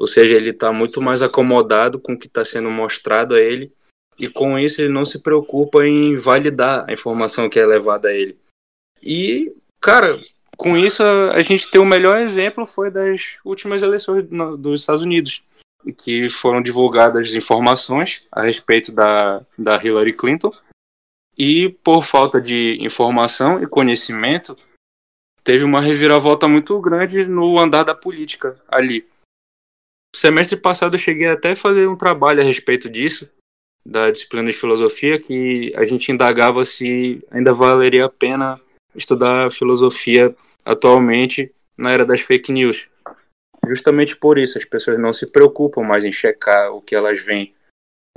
Ou 0.00 0.06
seja, 0.06 0.34
ele 0.34 0.48
está 0.48 0.72
muito 0.72 1.02
mais 1.02 1.20
acomodado 1.20 2.00
com 2.00 2.14
o 2.14 2.18
que 2.18 2.26
está 2.26 2.42
sendo 2.42 2.70
mostrado 2.70 3.34
a 3.34 3.40
ele 3.40 3.70
e 4.18 4.28
com 4.28 4.58
isso 4.58 4.80
ele 4.80 4.90
não 4.90 5.04
se 5.04 5.18
preocupa 5.18 5.84
em 5.84 6.16
validar 6.16 6.88
a 6.88 6.92
informação 6.92 7.50
que 7.50 7.60
é 7.60 7.66
levada 7.66 8.08
a 8.08 8.14
ele. 8.14 8.38
E, 9.02 9.54
cara, 9.78 10.18
com 10.56 10.74
isso 10.74 11.02
a 11.02 11.38
gente 11.40 11.70
tem 11.70 11.78
o 11.78 11.84
melhor 11.84 12.18
exemplo 12.18 12.66
foi 12.66 12.90
das 12.90 13.38
últimas 13.44 13.82
eleições 13.82 14.26
dos 14.58 14.80
Estados 14.80 15.02
Unidos, 15.02 15.42
que 15.98 16.30
foram 16.30 16.62
divulgadas 16.62 17.34
informações 17.34 18.22
a 18.32 18.42
respeito 18.42 18.90
da, 18.90 19.44
da 19.58 19.76
Hillary 19.84 20.14
Clinton 20.14 20.50
e 21.36 21.68
por 21.84 22.02
falta 22.02 22.40
de 22.40 22.78
informação 22.80 23.62
e 23.62 23.66
conhecimento 23.66 24.56
teve 25.44 25.62
uma 25.62 25.82
reviravolta 25.82 26.48
muito 26.48 26.80
grande 26.80 27.26
no 27.26 27.58
andar 27.58 27.82
da 27.82 27.94
política 27.94 28.58
ali. 28.66 29.09
Semestre 30.14 30.56
passado 30.56 30.94
eu 30.94 30.98
cheguei 30.98 31.28
até 31.28 31.52
a 31.52 31.56
fazer 31.56 31.88
um 31.88 31.96
trabalho 31.96 32.40
a 32.40 32.44
respeito 32.44 32.88
disso, 32.90 33.28
da 33.86 34.10
disciplina 34.10 34.50
de 34.50 34.56
filosofia 34.56 35.18
que 35.18 35.72
a 35.76 35.84
gente 35.86 36.10
indagava 36.10 36.64
se 36.64 37.24
ainda 37.30 37.54
valeria 37.54 38.06
a 38.06 38.10
pena 38.10 38.60
estudar 38.94 39.50
filosofia 39.50 40.34
atualmente 40.64 41.52
na 41.76 41.92
era 41.92 42.04
das 42.04 42.20
fake 42.20 42.52
news. 42.52 42.88
Justamente 43.68 44.16
por 44.16 44.38
isso, 44.38 44.58
as 44.58 44.64
pessoas 44.64 44.98
não 44.98 45.12
se 45.12 45.26
preocupam 45.26 45.82
mais 45.82 46.04
em 46.04 46.12
checar 46.12 46.72
o 46.72 46.80
que 46.80 46.94
elas 46.94 47.20
veem. 47.20 47.54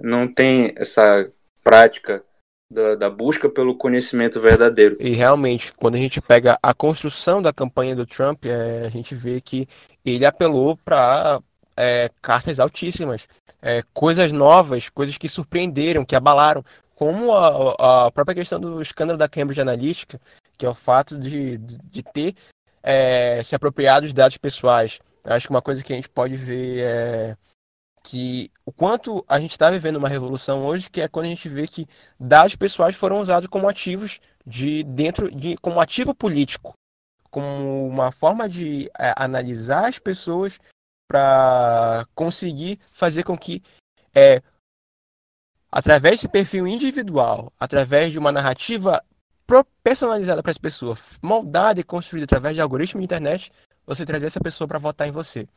Não 0.02 0.28
tem 0.28 0.74
essa 0.76 1.32
prática 1.64 2.24
da, 2.72 2.96
da, 2.96 3.10
busca 3.10 3.48
pelo 3.48 3.78
conhecimento 3.78 4.40
verdadeiro. 4.40 4.98
E 5.00 5.12
realmente, 5.12 5.72
quando 5.74 5.96
a 5.96 6.00
gente 6.00 6.20
pega 6.20 6.58
a 6.62 6.74
construção 6.74 7.42
da 7.42 7.54
campanha 7.54 7.96
do 7.96 8.06
Trump, 8.06 8.46
é, 8.46 8.86
a 8.86 8.90
gente 8.90 9.14
vê 9.14 9.40
que 9.40 9.68
ele 10.04 10.26
apelou 10.26 10.76
para 10.78 11.40
é, 11.76 12.10
cartas 12.22 12.60
altíssimas, 12.60 13.28
é, 13.62 13.84
coisas 13.94 14.32
novas, 14.32 14.90
coisas 14.90 15.18
que 15.18 15.28
surpreenderam, 15.28 16.06
que 16.06 16.16
abalaram, 16.16 16.64
como 16.96 17.34
a, 17.34 18.06
a, 18.06 18.12
própria 18.12 18.36
questão 18.36 18.60
do 18.60 18.82
escândalo 18.82 19.18
da 19.18 19.28
Cambridge 19.28 19.62
Analytica, 19.62 20.20
que 20.58 20.66
é 20.66 20.70
o 20.70 20.76
fato 20.76 21.18
de, 21.18 21.58
de, 21.58 22.04
ter 22.04 22.36
é, 22.82 23.42
se 23.44 23.56
apropriado 23.56 24.06
dos 24.06 24.14
dados 24.14 24.38
pessoais. 24.38 25.00
acho 25.24 25.48
que 25.48 25.54
uma 25.54 25.62
coisa 25.62 25.84
que 25.84 25.94
a 25.94 25.96
gente 25.96 26.10
pode 26.10 26.36
ver 26.36 26.80
é 26.80 27.38
que 28.04 28.52
o 28.66 28.72
quanto 28.72 29.24
a 29.28 29.40
gente 29.40 29.52
está 29.52 29.72
vivendo 29.72 29.96
uma 29.96 30.10
revolução 30.10 30.66
hoje, 30.66 30.90
que 30.90 31.02
é 31.02 31.08
quando 31.08 31.26
a 31.26 31.30
gente 31.30 31.48
vê 31.48 31.66
que 31.66 31.88
dados 32.20 32.56
pessoais 32.56 32.96
foram 32.96 33.22
usados 33.22 33.48
como 33.48 33.68
ativos 33.68 34.20
de 34.46 34.84
dentro 34.84 35.34
de 35.34 35.56
como 35.58 35.80
ativo 35.80 36.14
político, 36.14 36.74
como 37.32 37.88
uma 37.88 38.12
forma 38.12 38.48
de 38.48 38.92
é, 39.00 39.14
analisar 39.16 39.88
as 39.88 39.98
pessoas 39.98 40.60
para 41.08 42.08
conseguir 42.16 42.80
fazer 42.92 43.24
com 43.24 43.38
que, 43.38 43.62
é, 44.14 44.42
através 45.72 46.16
desse 46.16 46.28
perfil 46.28 46.68
individual, 46.68 47.52
através 47.60 48.12
de 48.12 48.20
uma 48.20 48.32
narrativa 48.32 49.04
personalizada 49.84 50.42
para 50.42 50.52
as 50.52 50.58
pessoas, 50.58 51.20
moldada 51.22 51.80
e 51.80 51.84
construída 51.84 52.26
através 52.26 52.56
de 52.56 52.62
algoritmos 52.62 53.02
de 53.02 53.06
internet, 53.06 53.52
você 53.86 54.06
trazer 54.06 54.28
essa 54.28 54.40
pessoa 54.40 54.68
para 54.68 54.80
votar 54.80 55.08
em 55.08 55.12
você. 55.12 55.48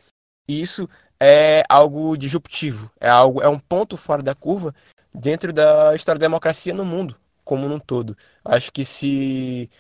E 0.49 0.61
isso 0.61 0.89
é 1.21 1.63
algo 1.69 2.17
disruptivo, 2.17 2.91
é 3.01 3.09
algo, 3.09 3.41
é 3.43 3.49
um 3.49 3.59
ponto 3.59 3.97
fora 3.97 4.23
da 4.23 4.35
curva 4.35 4.75
dentro 5.13 5.53
da 5.53 5.95
história 5.95 6.19
da 6.19 6.27
democracia 6.27 6.75
no 6.75 6.85
mundo, 6.85 7.17
como 7.45 7.67
um 7.67 7.79
todo. 7.79 8.17
Acho 8.45 8.71
que 8.71 8.85
se 8.85 9.71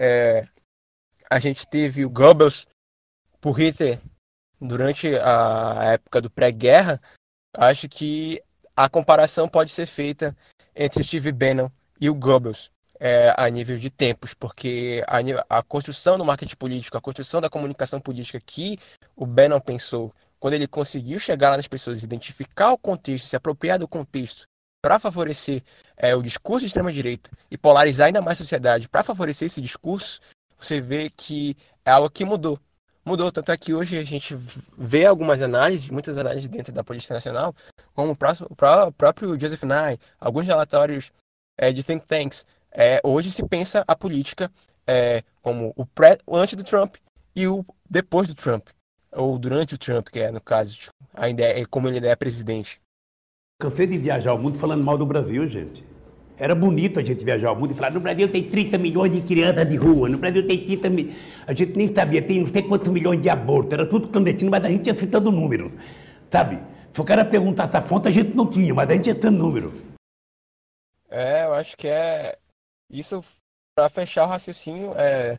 é, 0.00 0.46
a 1.30 1.38
gente 1.38 1.66
teve 1.66 2.04
o 2.04 2.10
Goebbels 2.10 2.66
por 3.40 3.58
Hitler 3.58 4.00
durante 4.64 5.14
a 5.16 5.92
época 5.92 6.20
do 6.20 6.30
pré-guerra, 6.30 7.00
acho 7.52 7.88
que 7.88 8.42
a 8.74 8.88
comparação 8.88 9.48
pode 9.48 9.70
ser 9.70 9.86
feita 9.86 10.36
entre 10.74 11.04
Steve 11.04 11.30
Bannon 11.30 11.70
e 12.00 12.08
o 12.08 12.14
Goebbels 12.14 12.70
é, 12.98 13.34
a 13.36 13.48
nível 13.48 13.78
de 13.78 13.90
tempos, 13.90 14.34
porque 14.34 15.04
a, 15.06 15.58
a, 15.58 15.62
construção 15.62 16.16
do 16.16 16.24
marketing 16.24 16.56
político, 16.56 16.96
a 16.96 17.00
construção 17.00 17.40
da 17.40 17.50
comunicação 17.50 18.00
política 18.00 18.40
que 18.40 18.78
o 19.14 19.26
Bannon 19.26 19.60
pensou, 19.60 20.12
quando 20.40 20.54
ele 20.54 20.66
conseguiu 20.66 21.18
chegar 21.18 21.50
lá 21.50 21.56
nas 21.56 21.68
pessoas, 21.68 22.02
identificar 22.02 22.72
o 22.72 22.78
contexto, 22.78 23.26
se 23.26 23.36
apropriar 23.36 23.78
do 23.78 23.86
contexto 23.86 24.46
para 24.80 24.98
favorecer 24.98 25.62
é, 25.96 26.14
o 26.14 26.22
discurso 26.22 26.60
de 26.60 26.66
extrema-direita 26.66 27.30
e 27.50 27.56
polarizar 27.56 28.06
ainda 28.06 28.20
mais 28.20 28.38
a 28.38 28.44
sociedade, 28.44 28.88
para 28.88 29.02
favorecer 29.02 29.46
esse 29.46 29.60
discurso, 29.60 30.20
você 30.58 30.80
vê 30.80 31.10
que 31.10 31.56
é 31.84 31.90
algo 31.90 32.10
que 32.10 32.24
mudou. 32.24 32.58
Mudou, 33.04 33.30
tanto 33.30 33.52
é 33.52 33.56
que 33.56 33.74
hoje 33.74 33.98
a 33.98 34.04
gente 34.04 34.34
vê 34.78 35.04
algumas 35.04 35.42
análises, 35.42 35.90
muitas 35.90 36.16
análises 36.16 36.48
dentro 36.48 36.72
da 36.72 36.82
política 36.82 37.12
nacional, 37.12 37.54
como 37.92 38.12
o, 38.12 38.16
próximo, 38.16 38.48
o 38.50 38.92
próprio 38.92 39.38
Joseph 39.38 39.62
Nye, 39.62 39.98
alguns 40.18 40.46
relatórios 40.46 41.12
é, 41.58 41.70
de 41.70 41.82
think 41.82 42.06
tanks. 42.06 42.46
É, 42.72 43.00
hoje 43.04 43.30
se 43.30 43.46
pensa 43.46 43.84
a 43.86 43.94
política 43.94 44.50
é, 44.86 45.22
como 45.42 45.72
o, 45.76 45.84
pré, 45.84 46.18
o 46.26 46.34
antes 46.34 46.54
do 46.54 46.64
Trump 46.64 46.96
e 47.36 47.46
o 47.46 47.64
depois 47.88 48.26
do 48.26 48.34
Trump, 48.34 48.68
ou 49.12 49.38
durante 49.38 49.74
o 49.74 49.78
Trump, 49.78 50.08
que 50.08 50.20
é 50.20 50.30
no 50.30 50.40
caso, 50.40 50.90
ainda 51.12 51.42
é 51.42 51.64
como 51.66 51.88
ele 51.88 52.06
é 52.06 52.16
presidente. 52.16 52.80
Cansei 53.60 53.86
de 53.86 53.98
viajar 53.98 54.32
o 54.32 54.38
mundo 54.38 54.58
falando 54.58 54.82
mal 54.82 54.96
do 54.96 55.04
Brasil, 55.04 55.46
gente. 55.46 55.84
Era 56.36 56.54
bonito 56.54 56.98
a 56.98 57.02
gente 57.04 57.24
viajar 57.24 57.48
ao 57.48 57.56
mundo 57.56 57.70
e 57.70 57.74
falar: 57.74 57.92
no 57.92 58.00
Brasil 58.00 58.28
tem 58.28 58.42
30 58.42 58.76
milhões 58.76 59.12
de 59.12 59.20
crianças 59.20 59.68
de 59.68 59.76
rua, 59.76 60.08
no 60.08 60.18
Brasil 60.18 60.46
tem 60.46 60.64
30 60.64 60.90
milhões. 60.90 61.16
A 61.46 61.52
gente 61.52 61.76
nem 61.76 61.92
sabia, 61.94 62.20
tem 62.20 62.40
não 62.40 62.46
sei 62.46 62.62
quantos 62.62 62.90
milhões 62.90 63.22
de 63.22 63.28
abortos, 63.28 63.72
era 63.72 63.86
tudo 63.86 64.08
clandestino, 64.08 64.50
mas 64.50 64.64
a 64.64 64.68
gente 64.68 64.86
ia 64.88 64.96
citando 64.96 65.30
números, 65.30 65.72
sabe? 66.30 66.60
Se 66.92 67.00
o 67.00 67.04
cara 67.04 67.24
perguntasse 67.24 67.76
a 67.76 67.82
fonte, 67.82 68.08
a 68.08 68.10
gente 68.10 68.34
não 68.34 68.48
tinha, 68.48 68.74
mas 68.74 68.90
a 68.90 68.94
gente 68.94 69.06
ia 69.06 69.14
citando 69.14 69.38
número. 69.38 69.72
É, 71.08 71.44
eu 71.44 71.54
acho 71.54 71.76
que 71.76 71.86
é. 71.86 72.36
Isso, 72.90 73.24
para 73.76 73.88
fechar 73.88 74.24
o 74.24 74.28
raciocínio, 74.28 74.92
é. 74.96 75.38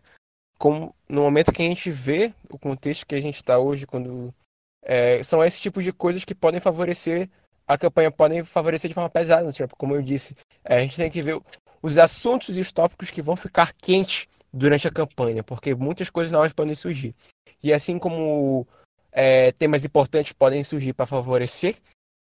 Como 0.58 0.96
no 1.10 1.22
momento 1.22 1.52
que 1.52 1.62
a 1.62 1.66
gente 1.66 1.92
vê 1.92 2.34
o 2.50 2.58
contexto 2.58 3.06
que 3.06 3.16
a 3.16 3.22
gente 3.22 3.36
está 3.36 3.60
hoje, 3.60 3.86
quando. 3.86 4.34
É, 4.82 5.22
são 5.24 5.44
esses 5.44 5.60
tipos 5.60 5.84
de 5.84 5.92
coisas 5.92 6.24
que 6.24 6.36
podem 6.36 6.62
favorecer 6.62 7.28
a 7.68 7.78
campanha 7.78 8.12
podem 8.12 8.44
favorecer 8.44 8.88
de 8.88 8.94
forma 8.94 9.10
pesada 9.10 9.44
no 9.44 9.54
Trump, 9.54 9.72
como 9.78 9.96
eu 9.96 10.02
disse. 10.02 10.36
É, 10.64 10.78
a 10.78 10.80
gente 10.80 10.98
tem 10.98 11.10
que 11.10 11.22
ver 11.22 11.40
os 11.82 11.98
assuntos 11.98 12.58
e 12.58 12.62
os 12.62 12.72
tópicos 12.72 13.12
que 13.12 13.22
vão 13.22 13.36
ficar 13.36 13.74
quentes 13.74 14.28
durante 14.52 14.88
a 14.88 14.92
campanha, 14.92 15.44
porque 15.44 15.76
muitas 15.76 16.10
coisas 16.10 16.32
novas 16.32 16.54
podem 16.54 16.76
surgir. 16.76 17.16
E 17.62 17.74
assim 17.74 18.00
como 18.00 18.68
é, 19.12 19.52
temas 19.54 19.84
importantes 19.84 20.34
podem 20.34 20.64
surgir 20.64 20.94
para 20.94 21.06
favorecer 21.06 21.76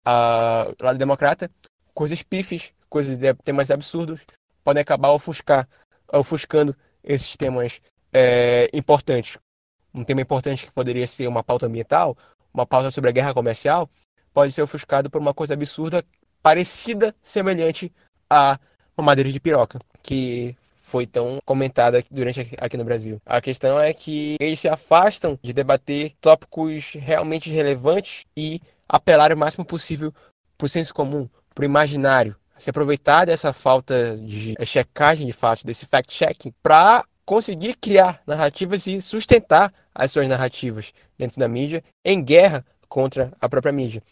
a 0.05 0.69
lado 0.81 0.99
democrata, 0.99 1.51
coisas 1.95 2.23
pifes, 2.23 2.73
coisas 2.89 3.19
de, 3.19 3.35
temas 3.35 3.71
absurdos 3.71 4.21
podem 4.65 4.81
acabar 4.83 5.11
ofuscar, 5.11 5.69
ofuscando 6.13 6.77
esses 7.03 7.37
temas 7.37 7.81
é, 8.13 8.69
importantes. 8.73 9.39
Um 9.95 10.05
tema 10.05 10.21
importante 10.21 10.67
que 10.67 10.73
poderia 10.73 11.07
ser 11.07 11.27
uma 11.27 11.43
pauta 11.43 11.67
ambiental, 11.67 12.17
uma 12.53 12.67
pauta 12.67 12.91
sobre 12.91 13.11
a 13.11 13.13
guerra 13.13 13.33
comercial, 13.33 13.89
pode 14.33 14.53
ser 14.53 14.63
ofuscado 14.63 15.11
por 15.11 15.21
uma 15.21 15.35
coisa 15.35 15.55
absurda, 15.55 16.05
parecida, 16.43 17.15
semelhante 17.23 17.93
a 18.29 18.59
madeira 18.97 19.31
de 19.31 19.41
piroca, 19.41 19.79
que 20.03 20.57
foi 20.81 21.07
tão 21.07 21.39
comentada 21.45 22.03
durante 22.11 22.55
aqui 22.59 22.77
no 22.77 22.85
Brasil. 22.85 23.21
A 23.27 23.41
questão 23.41 23.79
é 23.79 23.93
que 23.93 24.37
eles 24.41 24.59
se 24.59 24.69
afastam 24.69 25.39
de 25.43 25.53
debater 25.53 26.15
tópicos 26.21 26.93
realmente 26.95 27.51
relevantes 27.51 28.25
e 28.37 28.61
apelar 28.89 29.33
o 29.33 29.37
máximo 29.37 29.65
possível 29.65 30.13
para 30.57 30.65
o 30.65 30.69
senso 30.69 30.95
comum, 30.95 31.29
para 31.55 31.63
o 31.63 31.67
imaginário, 31.67 32.35
se 32.59 32.71
aproveitar 32.71 33.27
dessa 33.27 33.53
falta 33.53 34.17
de 34.17 34.55
checagem 34.65 35.27
de 35.27 35.33
fatos, 35.33 35.63
desse 35.63 35.87
fact-checking, 35.87 36.53
para 36.63 37.05
conseguir 37.25 37.75
criar 37.75 38.23
narrativas 38.27 38.87
e 38.87 39.03
sustentar 39.03 39.73
as 39.95 40.11
suas 40.11 40.27
narrativas 40.27 40.93
dentro 41.19 41.39
da 41.39 41.47
mídia 41.47 41.85
em 42.03 42.25
guerra 42.25 42.65
contra 42.89 43.33
a 43.41 43.49
própria 43.49 43.73
mídia. 43.73 44.03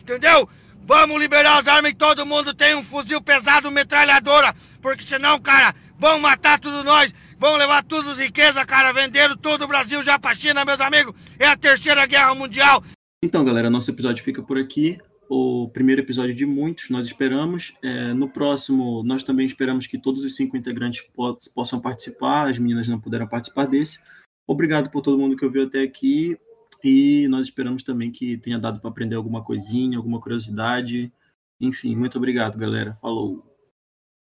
Entendeu? 0.00 0.48
Vamos 0.86 1.20
liberar 1.20 1.58
as 1.58 1.66
armas 1.66 1.90
e 1.90 1.94
todo 1.94 2.24
mundo 2.24 2.54
tem 2.54 2.76
um 2.76 2.82
fuzil 2.82 3.20
pesado, 3.20 3.70
metralhadora. 3.72 4.54
Porque 4.80 5.02
senão, 5.02 5.40
cara, 5.40 5.74
vão 5.98 6.18
matar 6.18 6.60
tudo 6.60 6.84
nós. 6.84 7.12
Vão 7.38 7.56
levar 7.56 7.82
tudo 7.82 8.10
as 8.10 8.18
riquezas, 8.18 8.64
cara. 8.64 8.92
Venderam 8.92 9.36
todo 9.36 9.62
o 9.62 9.68
Brasil 9.68 10.02
já 10.02 10.16
pra 10.16 10.32
China, 10.32 10.64
meus 10.64 10.80
amigos. 10.80 11.12
É 11.40 11.46
a 11.46 11.56
terceira 11.56 12.06
guerra 12.06 12.34
mundial. 12.34 12.84
Então, 13.22 13.44
galera, 13.44 13.68
nosso 13.68 13.90
episódio 13.90 14.22
fica 14.22 14.42
por 14.42 14.58
aqui. 14.58 14.98
O 15.28 15.68
primeiro 15.70 16.02
episódio 16.02 16.32
de 16.32 16.46
muitos, 16.46 16.88
nós 16.88 17.04
esperamos. 17.04 17.74
É, 17.82 18.14
no 18.14 18.28
próximo, 18.28 19.02
nós 19.02 19.24
também 19.24 19.46
esperamos 19.46 19.88
que 19.88 19.98
todos 19.98 20.24
os 20.24 20.36
cinco 20.36 20.56
integrantes 20.56 21.02
po 21.14 21.36
possam 21.52 21.80
participar. 21.80 22.48
As 22.48 22.58
meninas 22.58 22.86
não 22.86 23.00
puderam 23.00 23.26
participar 23.26 23.66
desse. 23.66 23.98
Obrigado 24.46 24.88
por 24.88 25.02
todo 25.02 25.18
mundo 25.18 25.36
que 25.36 25.44
ouviu 25.44 25.64
até 25.64 25.82
aqui. 25.82 26.38
E 26.88 27.26
nós 27.26 27.48
esperamos 27.48 27.82
também 27.82 28.12
que 28.12 28.38
tenha 28.38 28.60
dado 28.60 28.78
para 28.78 28.88
aprender 28.88 29.16
alguma 29.16 29.42
coisinha, 29.42 29.98
alguma 29.98 30.20
curiosidade. 30.20 31.12
Enfim, 31.60 31.96
muito 31.96 32.16
obrigado, 32.16 32.56
galera. 32.56 32.96
Falou. 33.02 33.55